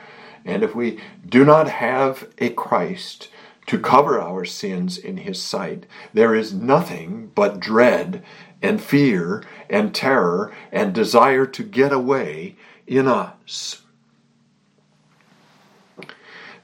and 0.45 0.63
if 0.63 0.75
we 0.75 1.01
do 1.29 1.45
not 1.45 1.69
have 1.69 2.29
a 2.39 2.51
Christ 2.51 3.29
to 3.67 3.79
cover 3.79 4.21
our 4.21 4.45
sins 4.45 4.97
in 4.97 5.19
His 5.19 5.43
sight, 5.43 5.87
there 6.15 6.35
is 6.35 6.55
nothing 6.55 7.31
but 7.35 7.61
dread 7.61 8.25
and 8.63 8.81
fear 8.81 9.43
and 9.69 9.95
terror 9.95 10.53
and 10.73 10.95
desire 10.95 11.47
to 11.47 11.63
get 11.63 11.93
away 11.93 12.57
in 12.87 13.07
us. 13.07 13.83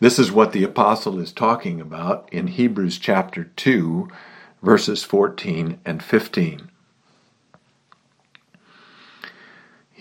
This 0.00 0.18
is 0.18 0.32
what 0.32 0.52
the 0.52 0.64
apostle 0.64 1.20
is 1.20 1.32
talking 1.32 1.80
about 1.80 2.28
in 2.32 2.48
Hebrews 2.48 2.98
chapter 2.98 3.44
2, 3.44 4.08
verses 4.60 5.04
14 5.04 5.78
and 5.84 6.02
15. 6.02 6.71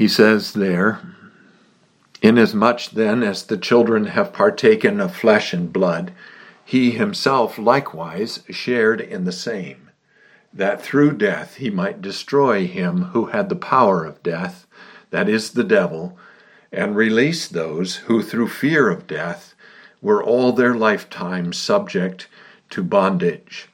He 0.02 0.08
says 0.08 0.54
there, 0.54 1.00
Inasmuch 2.24 2.90
then 2.92 3.22
as 3.22 3.44
the 3.44 3.56
children 3.56 4.08
have 4.08 4.34
partaken 4.34 5.00
of 5.00 5.16
flesh 5.16 5.54
and 5.54 5.72
blood, 5.72 6.12
he 6.66 6.90
himself 6.90 7.60
likewise 7.60 8.40
shared 8.50 9.00
in 9.00 9.26
the 9.26 9.32
same 9.32 9.92
that 10.52 10.82
through 10.82 11.18
death 11.18 11.58
he 11.58 11.70
might 11.70 12.02
destroy 12.02 12.66
him 12.66 13.12
who 13.14 13.28
had 13.28 13.50
the 13.50 13.56
power 13.56 14.04
of 14.04 14.24
death, 14.24 14.66
that 15.12 15.30
is, 15.30 15.52
the 15.52 15.64
devil, 15.64 16.18
and 16.72 16.96
release 16.96 17.48
those 17.48 17.98
who 17.98 18.24
through 18.24 18.48
fear 18.48 18.90
of 18.90 19.06
death 19.06 19.54
were 20.02 20.24
all 20.24 20.52
their 20.52 20.74
lifetime 20.74 21.54
subject 21.54 22.28
to 22.72 22.82
bondage. 22.82 23.70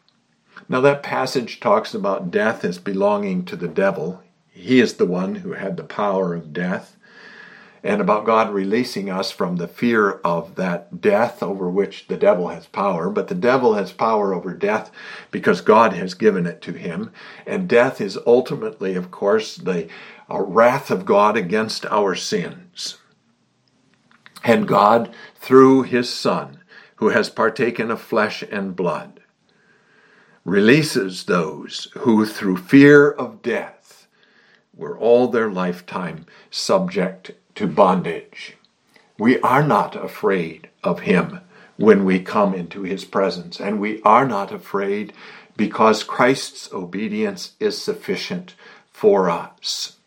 Now, 0.67 0.81
that 0.81 1.03
passage 1.03 1.61
talks 1.61 1.93
about 1.93 2.31
death 2.31 2.65
as 2.65 2.79
belonging 2.79 3.45
to 3.45 3.55
the 3.55 3.69
devil. 3.69 4.21
He 4.57 4.79
is 4.79 4.95
the 4.95 5.05
one 5.05 5.35
who 5.35 5.53
had 5.53 5.77
the 5.77 5.83
power 5.83 6.33
of 6.33 6.51
death 6.51 6.97
and 7.83 8.01
about 8.01 8.25
God 8.25 8.51
releasing 8.51 9.09
us 9.09 9.31
from 9.31 9.55
the 9.55 9.67
fear 9.67 10.13
of 10.23 10.55
that 10.55 10.99
death 10.99 11.43
over 11.43 11.69
which 11.69 12.07
the 12.07 12.17
devil 12.17 12.49
has 12.49 12.65
power. 12.65 13.09
But 13.09 13.27
the 13.27 13.35
devil 13.35 13.75
has 13.75 13.91
power 13.91 14.33
over 14.33 14.53
death 14.53 14.91
because 15.31 15.61
God 15.61 15.93
has 15.93 16.15
given 16.15 16.45
it 16.47 16.61
to 16.63 16.73
him. 16.73 17.11
And 17.45 17.69
death 17.69 18.01
is 18.01 18.17
ultimately, 18.25 18.95
of 18.95 19.11
course, 19.11 19.55
the 19.55 19.87
uh, 20.29 20.41
wrath 20.41 20.89
of 20.89 21.05
God 21.05 21.37
against 21.37 21.85
our 21.85 22.15
sins. 22.15 22.97
And 24.43 24.67
God, 24.67 25.13
through 25.35 25.83
his 25.83 26.11
Son, 26.11 26.59
who 26.95 27.09
has 27.09 27.29
partaken 27.29 27.91
of 27.91 28.01
flesh 28.01 28.43
and 28.43 28.75
blood, 28.75 29.21
releases 30.43 31.25
those 31.25 31.89
who, 31.99 32.25
through 32.25 32.57
fear 32.57 33.11
of 33.11 33.41
death, 33.41 33.76
were 34.77 34.97
all 34.97 35.27
their 35.27 35.49
lifetime 35.49 36.25
subject 36.51 37.31
to 37.55 37.67
bondage. 37.67 38.55
We 39.17 39.39
are 39.41 39.63
not 39.63 39.95
afraid 39.95 40.69
of 40.83 41.01
him 41.01 41.41
when 41.77 42.05
we 42.05 42.19
come 42.19 42.53
into 42.53 42.83
his 42.83 43.03
presence, 43.05 43.59
and 43.59 43.79
we 43.79 44.01
are 44.03 44.27
not 44.27 44.51
afraid 44.51 45.13
because 45.55 46.03
Christ's 46.03 46.71
obedience 46.71 47.53
is 47.59 47.81
sufficient 47.81 48.55
for 48.91 49.29
us. 49.29 49.97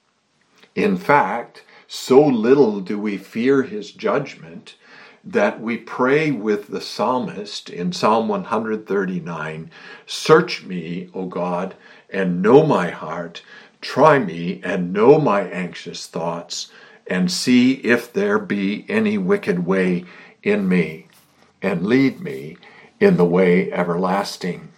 In 0.74 0.96
fact, 0.96 1.64
so 1.88 2.24
little 2.24 2.80
do 2.80 2.98
we 2.98 3.16
fear 3.18 3.64
his 3.64 3.90
judgment 3.90 4.76
that 5.24 5.61
we 5.61 5.76
pray 5.76 6.30
with 6.30 6.68
the 6.68 6.80
psalmist 6.80 7.68
in 7.68 7.92
Psalm 7.92 8.28
139 8.28 9.70
Search 10.06 10.64
me, 10.64 11.11
O 11.12 11.26
God, 11.26 11.74
and 12.09 12.40
know 12.40 12.64
my 12.64 12.90
heart. 12.90 13.42
Try 13.81 14.19
me 14.19 14.61
and 14.62 14.93
know 14.93 15.19
my 15.19 15.43
anxious 15.43 16.07
thoughts, 16.07 16.71
and 17.07 17.31
see 17.31 17.73
if 17.75 18.12
there 18.12 18.38
be 18.38 18.85
any 18.88 19.19
wicked 19.19 19.66
way 19.66 20.05
in 20.43 20.69
me, 20.69 21.09
and 21.61 21.87
lead 21.87 22.21
me 22.21 22.57
in 23.01 23.16
the 23.16 23.25
way 23.25 23.73
everlasting. 23.73 24.69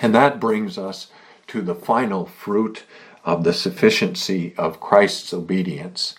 And 0.00 0.14
that 0.14 0.38
brings 0.38 0.76
us 0.78 1.08
to 1.48 1.62
the 1.62 1.74
final 1.74 2.26
fruit 2.26 2.84
of 3.24 3.44
the 3.44 3.52
sufficiency 3.52 4.54
of 4.56 4.80
Christ's 4.80 5.32
obedience 5.32 6.14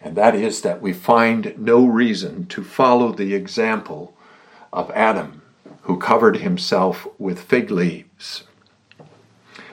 and 0.00 0.16
that 0.16 0.34
is 0.34 0.62
that 0.62 0.80
we 0.80 0.92
find 0.92 1.54
no 1.58 1.84
reason 1.84 2.46
to 2.46 2.64
follow 2.64 3.12
the 3.12 3.34
example 3.34 4.16
of 4.72 4.90
Adam, 4.92 5.42
who 5.82 5.98
covered 5.98 6.38
himself 6.38 7.06
with 7.18 7.40
fig 7.42 7.70
leaves. 7.70 8.44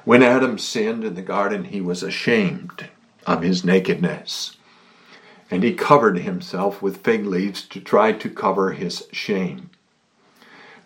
When 0.07 0.23
Adam 0.23 0.57
sinned 0.57 1.03
in 1.03 1.15
the 1.15 1.21
garden, 1.21 1.65
he 1.65 1.81
was 1.81 2.01
ashamed 2.01 2.87
of 3.25 3.41
his 3.41 3.65
nakedness, 3.65 4.55
and 5.51 5.63
he 5.63 5.73
covered 5.73 6.19
himself 6.19 6.81
with 6.81 7.03
fig 7.03 7.25
leaves 7.25 7.61
to 7.63 7.81
try 7.81 8.13
to 8.13 8.29
cover 8.29 8.71
his 8.71 9.05
shame. 9.11 9.69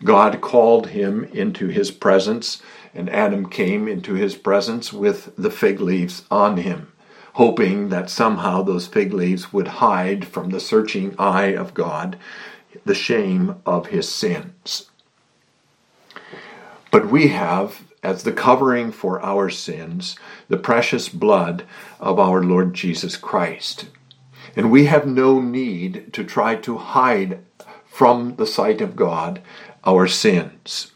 God 0.02 0.40
called 0.40 0.88
him 0.88 1.22
into 1.22 1.68
his 1.68 1.92
presence, 1.92 2.60
and 2.92 3.08
Adam 3.10 3.48
came 3.48 3.86
into 3.86 4.14
his 4.14 4.34
presence 4.34 4.92
with 4.92 5.32
the 5.38 5.52
fig 5.52 5.80
leaves 5.80 6.24
on 6.28 6.56
him 6.56 6.88
hoping 7.34 7.90
that 7.90 8.10
somehow 8.10 8.60
those 8.60 8.88
fig 8.88 9.12
leaves 9.12 9.52
would 9.52 9.68
hide 9.68 10.26
from 10.26 10.50
the 10.50 10.58
searching 10.58 11.14
eye 11.16 11.54
of 11.54 11.74
God 11.74 12.18
the 12.84 12.94
shame 12.94 13.54
of 13.64 13.86
his 13.86 14.08
sins. 14.08 14.90
But 16.90 17.08
we 17.08 17.28
have, 17.28 17.84
as 18.02 18.22
the 18.22 18.32
covering 18.32 18.90
for 18.90 19.20
our 19.24 19.48
sins, 19.48 20.16
the 20.48 20.56
precious 20.56 21.08
blood 21.08 21.64
of 22.00 22.18
our 22.18 22.42
Lord 22.42 22.74
Jesus 22.74 23.16
Christ. 23.16 23.86
And 24.56 24.70
we 24.70 24.86
have 24.86 25.06
no 25.06 25.40
need 25.40 26.12
to 26.12 26.24
try 26.24 26.56
to 26.56 26.78
hide 26.78 27.40
from 27.86 28.36
the 28.36 28.46
sight 28.46 28.80
of 28.80 28.96
God 28.96 29.40
our 29.84 30.06
sins. 30.06 30.92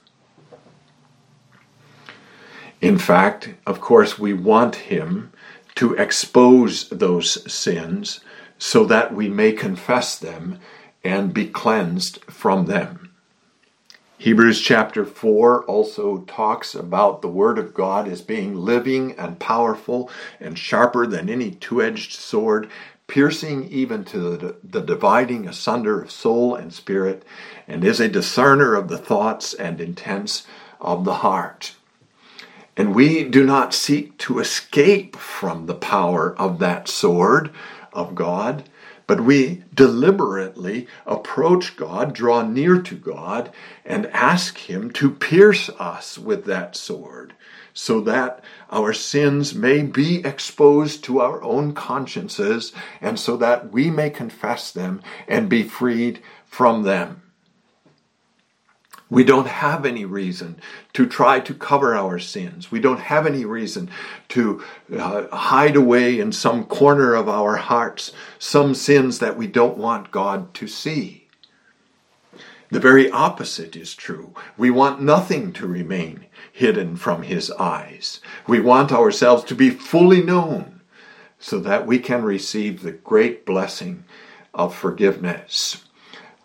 In 2.81 2.99
fact, 2.99 3.55
of 3.67 3.81
course, 3.81 4.19
we 4.19 4.33
want 4.33 4.77
Him 4.77 5.33
to 5.77 5.95
expose 5.95 6.89
those 6.89 7.53
sins 7.53 8.21
so 8.59 8.85
that 8.85 9.15
we 9.15 9.29
may 9.29 9.53
confess 9.53 10.19
them 10.19 10.59
and 11.05 11.33
be 11.33 11.47
cleansed 11.47 12.23
from 12.25 12.67
them. 12.67 13.06
Hebrews 14.19 14.63
chapter 14.63 15.05
4 15.05 15.65
also 15.65 16.21
talks 16.21 16.75
about 16.75 17.21
the 17.21 17.29
Word 17.29 17.59
of 17.59 17.75
God 17.75 18.09
as 18.09 18.23
being 18.23 18.55
living 18.55 19.13
and 19.19 19.39
powerful 19.39 20.11
and 20.41 20.59
sharper 20.59 21.07
than 21.07 21.29
any 21.29 21.51
two 21.51 21.83
edged 21.83 22.13
sword, 22.13 22.71
piercing 23.09 23.69
even 23.69 24.05
to 24.05 24.39
the, 24.39 24.57
the, 24.65 24.81
dividing 24.81 25.47
asunder 25.47 26.01
of 26.01 26.11
soul 26.11 26.55
and 26.55 26.73
spirit, 26.73 27.25
and 27.69 27.85
is 27.85 28.01
a 28.01 28.09
discerner 28.09 28.75
of 28.75 28.89
the 28.89 28.97
thoughts 28.97 29.53
and 29.53 29.83
intents 29.83 30.47
of 30.81 31.05
the 31.05 31.17
heart. 31.17 31.75
And 32.75 32.95
we 32.95 33.23
do 33.23 33.45
not 33.45 33.75
seek 33.75 34.17
to 34.19 34.39
escape 34.39 35.17
from 35.17 35.67
the 35.67 35.75
power 35.75 36.35
of 36.39 36.59
that 36.61 36.89
sword 36.89 37.51
of 37.93 38.15
God, 38.15 38.65
but 39.07 39.21
we 39.21 39.63
deliberately 39.75 40.87
approach 41.07 41.77
God, 41.77 42.13
draw 42.13 42.43
near 42.43 42.81
to 42.83 42.95
God, 42.95 43.53
and 43.85 44.07
ask 44.09 44.59
Him 44.59 44.91
to 44.93 45.11
pierce 45.11 45.69
us 45.79 46.19
with 46.19 46.45
that 46.47 46.77
sword 46.77 47.35
so 47.73 48.01
that 48.01 48.43
our 48.71 48.93
sins 48.95 49.55
may 49.55 49.83
be 49.83 50.25
exposed 50.25 51.05
to 51.05 51.21
our 51.21 51.43
own 51.43 51.75
consciences 51.75 52.73
and 53.03 53.21
so 53.21 53.37
that 53.37 53.71
we 53.71 53.91
may 53.91 54.09
confess 54.09 54.71
them 54.71 55.03
and 55.29 55.49
be 55.51 55.63
freed 55.63 56.23
from 56.47 56.83
them. 56.85 57.21
We 59.09 59.23
don't 59.23 59.47
have 59.47 59.87
any 59.87 60.05
reason 60.05 60.57
to 60.95 61.07
try 61.07 61.39
to 61.41 61.55
cover 61.55 61.95
our 61.95 62.19
sins. 62.19 62.73
We 62.73 62.81
don't 62.81 62.99
have 62.99 63.27
any 63.27 63.45
reason 63.45 63.89
to 64.31 64.65
uh, 64.97 65.29
hide 65.29 65.77
away 65.77 66.19
in 66.19 66.33
some 66.33 66.65
corner 66.65 67.15
of 67.15 67.29
our 67.29 67.57
hearts 67.57 68.13
some 68.39 68.75
sins 68.75 69.21
that 69.21 69.37
we 69.37 69.47
don't 69.47 69.79
want 69.79 70.11
God 70.11 70.53
to 70.55 70.67
see. 70.67 71.29
The 72.71 72.81
very 72.81 73.09
opposite 73.11 73.77
is 73.77 73.95
true. 73.95 74.35
We 74.57 74.71
want 74.71 75.01
nothing 75.01 75.53
to 75.53 75.69
remain 75.69 76.27
hidden 76.53 76.97
from 76.97 77.23
His 77.23 77.51
eyes. 77.53 78.21
We 78.49 78.59
want 78.59 78.91
ourselves 78.91 79.45
to 79.45 79.55
be 79.55 79.71
fully 79.71 80.21
known 80.21 80.81
so 81.39 81.61
that 81.61 81.87
we 81.87 82.01
can 82.01 82.25
receive 82.25 82.83
the 82.83 82.93
great 82.93 83.47
blessing 83.47 84.05
of 84.53 84.75
forgiveness, 84.75 85.85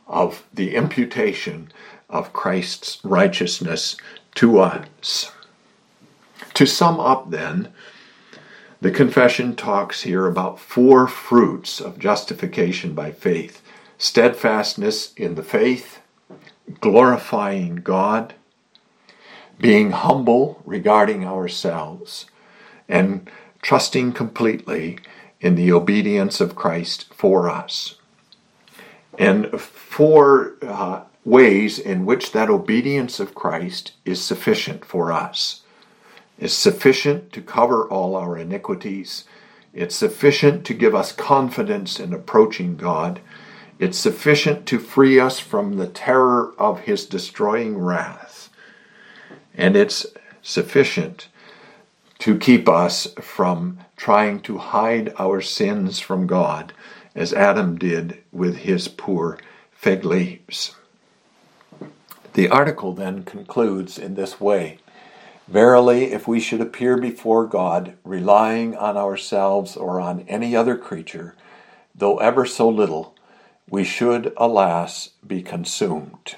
of 0.08 0.43
the 0.54 0.76
imputation 0.76 1.71
of 2.12 2.34
Christ's 2.34 3.00
righteousness 3.04 3.97
to 4.36 4.60
us. 4.60 5.32
To 6.54 6.65
sum 6.65 7.00
up, 7.00 7.32
then, 7.32 7.69
the 8.82 8.91
confession 8.91 9.56
talks 9.56 10.04
here 10.04 10.28
about 10.28 10.60
four 10.60 11.08
fruits 11.08 11.80
of 11.80 12.00
justification 12.00 12.93
by 12.93 13.12
faith 13.12 13.62
steadfastness 13.97 15.13
in 15.13 15.36
the 15.36 15.43
faith, 15.43 16.00
glorifying 16.80 17.76
God, 17.76 18.34
being 19.60 19.91
humble 19.91 20.60
regarding 20.65 21.24
ourselves, 21.24 22.26
and 22.89 23.30
trusting 23.62 24.12
completely 24.13 24.97
in 25.39 25.54
the 25.54 25.71
obedience 25.71 26.41
of 26.41 26.56
Christ 26.56 27.13
for 27.13 27.47
us. 27.47 28.00
And 29.19 29.52
four 29.62 30.56
uh, 30.63 31.02
ways 31.23 31.77
in 31.77 32.05
which 32.05 32.31
that 32.31 32.49
obedience 32.49 33.19
of 33.19 33.36
Christ 33.36 33.93
is 34.05 34.21
sufficient 34.21 34.86
for 34.86 35.12
us. 35.12 35.62
Is 36.39 36.53
sufficient 36.53 37.31
to 37.34 37.41
cover 37.41 37.88
all 37.88 38.15
our 38.15 38.38
iniquities. 38.38 39.25
It's 39.73 39.95
sufficient 39.95 40.65
to 40.65 40.73
give 40.73 40.95
us 40.95 41.12
confidence 41.12 41.99
in 41.99 42.13
approaching 42.13 42.75
God. 42.75 43.19
It's 43.77 43.97
sufficient 43.97 44.65
to 44.67 44.79
free 44.79 45.19
us 45.19 45.39
from 45.39 45.77
the 45.77 45.88
terror 45.88 46.53
of 46.57 46.81
his 46.81 47.05
destroying 47.05 47.77
wrath. 47.77 48.49
And 49.55 49.75
it's 49.75 50.05
sufficient 50.41 51.27
to 52.19 52.38
keep 52.38 52.67
us 52.67 53.07
from 53.19 53.79
trying 53.95 54.39
to 54.41 54.57
hide 54.57 55.13
our 55.17 55.41
sins 55.41 55.99
from 55.99 56.27
God, 56.27 56.73
as 57.15 57.34
Adam 57.34 57.77
did 57.77 58.17
with 58.31 58.57
his 58.57 58.88
poor 58.88 59.39
fig 59.71 60.05
leaves. 60.05 60.75
The 62.34 62.50
article 62.50 62.94
then 62.94 63.24
concludes 63.24 63.98
in 63.98 64.15
this 64.15 64.39
way 64.39 64.80
Verily, 65.48 66.13
if 66.13 66.30
we 66.30 66.39
should 66.39 66.62
appear 66.62 66.96
before 66.96 67.46
God, 67.46 67.96
relying 68.06 68.75
on 68.77 68.96
ourselves 68.96 69.75
or 69.75 70.00
on 70.00 70.21
any 70.29 70.56
other 70.56 70.77
creature, 70.77 71.36
though 71.94 72.19
ever 72.19 72.46
so 72.46 72.69
little, 72.69 73.15
we 73.69 73.84
should, 73.84 74.32
alas, 74.38 75.10
be 75.27 75.42
consumed. 75.42 76.38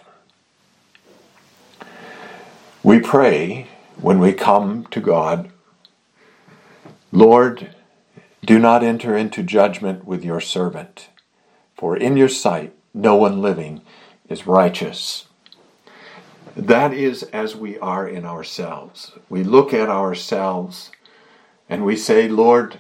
We 2.82 3.00
pray 3.00 3.68
when 4.02 4.20
we 4.20 4.34
come 4.34 4.88
to 4.88 5.00
God, 5.00 5.52
Lord, 7.12 7.76
do 8.44 8.58
not 8.58 8.84
enter 8.84 9.16
into 9.16 9.44
judgment 9.44 10.06
with 10.06 10.26
your 10.26 10.42
servant, 10.42 11.10
for 11.78 11.96
in 11.96 12.18
your 12.18 12.30
sight 12.30 12.74
no 12.96 13.16
one 13.16 13.44
living 13.44 13.82
is 14.28 14.48
righteous. 14.48 15.28
That 16.56 16.94
is 16.94 17.24
as 17.24 17.56
we 17.56 17.80
are 17.80 18.08
in 18.08 18.26
ourselves. 18.26 19.12
We 19.30 19.44
look 19.44 19.74
at 19.74 19.90
ourselves 19.90 20.92
and 21.68 21.84
we 21.84 21.96
say, 21.96 22.28
Lord, 22.28 22.80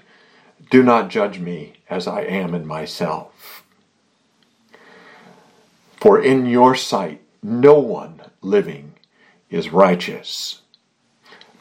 do 0.69 0.84
not 0.84 1.09
judge 1.09 1.39
me 1.39 1.74
as 1.89 2.07
I 2.07 2.21
am 2.21 2.53
in 2.53 2.67
myself. 2.67 3.63
For 5.97 6.21
in 6.21 6.45
your 6.45 6.76
sight 6.76 7.21
no 7.41 7.80
one 7.80 8.21
living 8.41 8.93
is 9.49 9.69
righteous. 9.69 10.61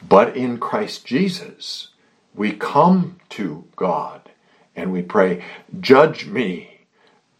But 0.07 0.35
in 0.35 0.59
Christ 0.59 1.05
Jesus, 1.05 1.89
we 2.35 2.51
come 2.51 3.19
to 3.29 3.65
God 3.75 4.29
and 4.75 4.91
we 4.91 5.01
pray, 5.01 5.43
Judge 5.79 6.27
me, 6.27 6.81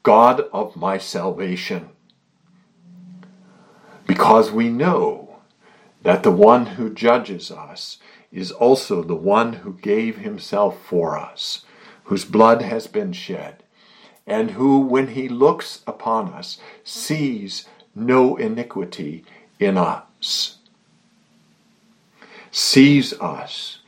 God 0.01 0.41
of 0.51 0.76
my 0.76 0.97
salvation. 0.97 1.89
Because 4.14 4.51
we 4.51 4.70
know 4.70 5.38
that 6.03 6.22
the 6.22 6.30
one 6.30 6.68
who 6.68 6.93
judges 6.93 7.49
us 7.49 7.97
is 8.32 8.51
also 8.51 9.01
the 9.01 9.16
one 9.16 9.53
who 9.53 9.74
gave 9.74 10.18
himself 10.18 10.80
for 10.86 11.18
us, 11.18 11.66
whose 12.03 12.24
blood 12.24 12.61
has 12.61 12.86
been 12.86 13.11
shed, 13.11 13.64
and 14.28 14.51
who, 14.51 14.82
when 14.82 15.07
he 15.07 15.28
looks 15.28 15.82
upon 15.88 16.32
us, 16.32 16.59
sees 16.84 17.68
no 17.95 18.36
iniquity 18.36 19.26
in 19.59 19.80
us, 19.80 20.57
sees 22.51 23.20
us 23.20 23.80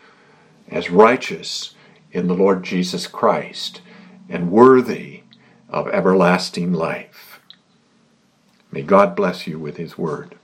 as 0.72 0.90
righteous 0.90 1.76
in 2.12 2.28
the 2.28 2.34
Lord 2.34 2.64
Jesus 2.64 3.06
Christ 3.06 3.82
and 4.28 4.52
worthy 4.52 5.22
of 5.70 5.88
everlasting 5.90 6.74
life. 6.74 7.15
May 8.76 8.84
God 8.84 9.16
bless 9.18 9.48
you 9.48 9.60
with 9.60 9.78
his 9.78 9.98
word. 9.98 10.36